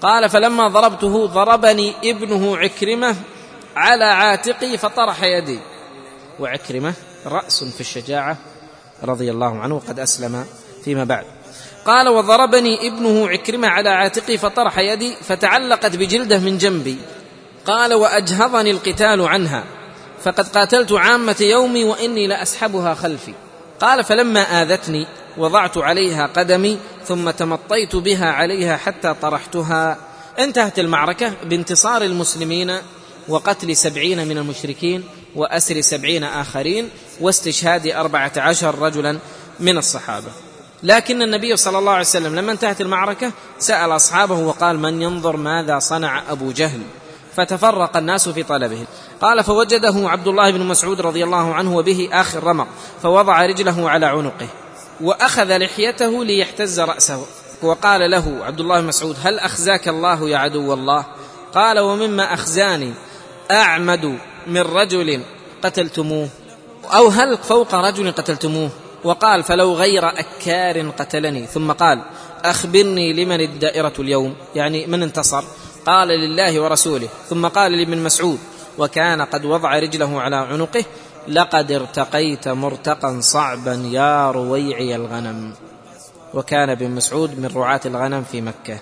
قال 0.00 0.30
فلما 0.30 0.68
ضربته 0.68 1.26
ضربني 1.26 1.94
ابنه 2.04 2.56
عكرمة 2.56 3.16
على 3.76 4.04
عاتقي 4.04 4.78
فطرح 4.78 5.22
يدي. 5.22 5.58
وعكرمة 6.40 6.94
رأس 7.26 7.64
في 7.64 7.80
الشجاعة 7.80 8.36
رضي 9.04 9.30
الله 9.30 9.58
عنه 9.58 9.74
وقد 9.74 9.98
أسلم 9.98 10.46
فيما 10.84 11.04
بعد. 11.04 11.24
قال 11.86 12.08
وضربني 12.08 12.88
ابنه 12.88 13.28
عكرمة 13.28 13.68
على 13.68 13.88
عاتقي 13.88 14.38
فطرح 14.38 14.78
يدي 14.78 15.16
فتعلقت 15.22 15.96
بجلده 15.96 16.38
من 16.38 16.58
جنبي. 16.58 16.96
قال 17.66 17.94
وأجهضني 17.94 18.70
القتال 18.70 19.20
عنها. 19.28 19.64
فقد 20.24 20.48
قاتلت 20.48 20.92
عامة 20.92 21.36
يومي 21.40 21.84
وإني 21.84 22.26
لأسحبها 22.26 22.94
خلفي. 22.94 23.34
قال 23.80 24.04
فلما 24.04 24.40
آذتني 24.40 25.06
وضعت 25.36 25.78
عليها 25.78 26.26
قدمي 26.26 26.78
ثم 27.06 27.30
تمطيت 27.30 27.96
بها 27.96 28.30
عليها 28.30 28.76
حتى 28.76 29.14
طرحتها. 29.22 29.96
انتهت 30.38 30.78
المعركة 30.78 31.32
بانتصار 31.44 32.02
المسلمين 32.02 32.78
وقتل 33.28 33.76
سبعين 33.76 34.28
من 34.28 34.38
المشركين 34.38 35.04
وأسر 35.34 35.80
سبعين 35.80 36.24
آخرين 36.24 36.90
واستشهاد 37.20 37.86
أربعة 37.86 38.32
عشر 38.36 38.78
رجلا 38.78 39.18
من 39.60 39.78
الصحابة. 39.78 40.28
لكن 40.82 41.22
النبي 41.22 41.56
صلى 41.56 41.78
الله 41.78 41.92
عليه 41.92 42.00
وسلم 42.00 42.36
لما 42.36 42.52
انتهت 42.52 42.80
المعركة 42.80 43.32
سأل 43.58 43.96
أصحابه 43.96 44.34
وقال 44.34 44.78
من 44.78 45.02
ينظر 45.02 45.36
ماذا 45.36 45.78
صنع 45.78 46.22
أبو 46.30 46.52
جهل؟ 46.52 46.80
فتفرق 47.36 47.96
الناس 47.96 48.28
في 48.28 48.42
طلبه 48.42 48.86
قال 49.20 49.44
فوجده 49.44 49.94
عبد 49.96 50.28
الله 50.28 50.50
بن 50.50 50.60
مسعود 50.60 51.00
رضي 51.00 51.24
الله 51.24 51.54
عنه 51.54 51.76
وبه 51.76 52.08
آخر 52.12 52.44
رمق 52.44 52.66
فوضع 53.02 53.46
رجله 53.46 53.90
على 53.90 54.06
عنقه 54.06 54.48
وأخذ 55.00 55.56
لحيته 55.56 56.24
ليحتز 56.24 56.80
رأسه. 56.80 57.26
وقال 57.62 58.10
له 58.10 58.38
عبد 58.42 58.60
الله 58.60 58.80
بن 58.80 58.86
مسعود 58.86 59.16
هل 59.22 59.38
أخزاك 59.38 59.88
الله 59.88 60.28
يا 60.28 60.36
عدو 60.36 60.74
الله؟ 60.74 61.04
قال 61.54 61.78
ومما 61.78 62.34
أخزاني 62.34 62.94
أعمد 63.50 64.18
من 64.46 64.60
رجل 64.60 65.22
قتلتموه 65.62 66.28
أو 66.84 67.08
هل 67.08 67.38
فوق 67.38 67.74
رجل 67.74 68.12
قتلتموه؟ 68.12 68.70
وقال 69.04 69.42
فلو 69.42 69.72
غير 69.72 70.08
أكار 70.08 70.90
قتلني. 70.90 71.46
ثم 71.46 71.72
قال 71.72 72.00
أخبرني 72.44 73.12
لمن 73.12 73.40
الدائرة 73.40 73.92
اليوم. 73.98 74.34
يعني 74.54 74.86
من 74.86 75.02
انتصر؟ 75.02 75.44
قال 75.86 76.08
لله 76.08 76.60
ورسوله 76.60 77.08
ثم 77.28 77.46
قال 77.46 77.72
لابن 77.72 77.98
مسعود 77.98 78.38
وكان 78.78 79.22
قد 79.22 79.44
وضع 79.44 79.78
رجله 79.78 80.20
على 80.20 80.36
عنقه 80.36 80.84
لقد 81.28 81.72
ارتقيت 81.72 82.48
مرتقا 82.48 83.20
صعبا 83.20 83.74
يا 83.92 84.30
رويعي 84.30 84.94
الغنم. 84.94 85.52
وكان 86.34 86.70
ابن 86.70 86.90
مسعود 86.90 87.38
من 87.38 87.50
رعاة 87.56 87.80
الغنم 87.86 88.24
في 88.32 88.40
مكة. 88.40 88.78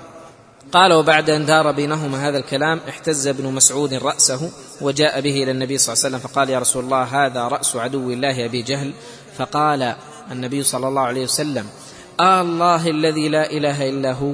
قال 0.72 0.92
وبعد 0.92 1.30
أن 1.30 1.46
دار 1.46 1.72
بينهما 1.72 2.28
هذا 2.28 2.38
الكلام 2.38 2.80
احتز 2.88 3.26
ابن 3.26 3.52
مسعود 3.52 3.94
رأسه 3.94 4.50
وجاء 4.80 5.20
به 5.20 5.42
إلى 5.42 5.50
النبي 5.50 5.78
صلى 5.78 5.92
الله 5.92 6.04
عليه 6.04 6.16
وسلم 6.16 6.28
فقال 6.28 6.50
يا 6.50 6.58
رسول 6.58 6.84
الله 6.84 7.02
هذا 7.02 7.48
رأس 7.48 7.76
عدو 7.76 8.10
الله 8.10 8.44
أبي 8.44 8.62
جهل. 8.62 8.92
فقال 9.38 9.94
النبي 10.32 10.62
صلى 10.62 10.88
الله 10.88 11.02
عليه 11.02 11.24
وسلم 11.24 11.66
آه 12.20 12.40
الله 12.40 12.88
الذي 12.88 13.28
لا 13.28 13.50
إله 13.50 13.88
إلا 13.88 14.12
هو 14.12 14.32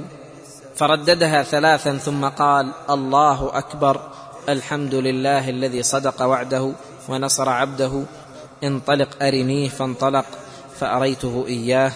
فرددها 0.79 1.43
ثلاثا 1.43 1.97
ثم 1.97 2.25
قال 2.29 2.73
الله 2.91 3.59
أكبر 3.59 4.01
الحمد 4.49 4.95
لله 4.95 5.51
الذي 5.51 5.83
صدق 5.83 6.23
وعده 6.23 6.73
ونصر 7.09 7.49
عبده 7.49 8.03
انطلق 8.65 9.23
أرنيه 9.23 9.69
فانطلق 9.69 10.25
فأريته 10.81 11.45
إياه 11.49 11.93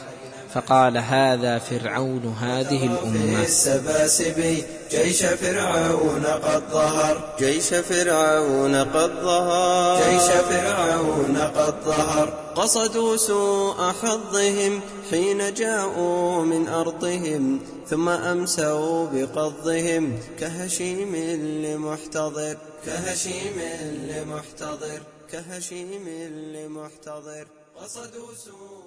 فقال 0.54 0.98
هذا 0.98 1.58
فرعون 1.58 2.36
هذه 2.40 2.86
الأمة. 2.86 3.42
السباسبي 3.42 4.64
جيش 4.90 5.22
فرعون 5.24 6.24
قد 6.26 6.62
ظهر. 6.72 7.36
جيش 7.38 7.68
فرعون 7.74 8.74
قد 8.74 9.12
ظهر. 9.22 10.10
جيش 10.10 10.30
فرعون 10.30 11.36
قد 11.36 11.74
ظهر. 11.84 12.28
قصدوا 12.54 13.16
سوء 13.16 13.92
حظهم 14.02 14.80
حين 15.10 15.54
جاءوا 15.54 16.44
من 16.44 16.68
أرضهم 16.68 17.60
ثم 17.88 18.08
أمسوا 18.08 19.06
بقضهم. 19.12 20.18
كهشيم 20.40 21.16
لمحتضر. 21.64 22.56
كهشيم 22.86 23.60
لمحتضر. 24.08 25.00
كهشيم 25.32 26.08
لمحتضر. 26.54 27.46
قصدوا 27.76 28.34
سوء 28.44 28.81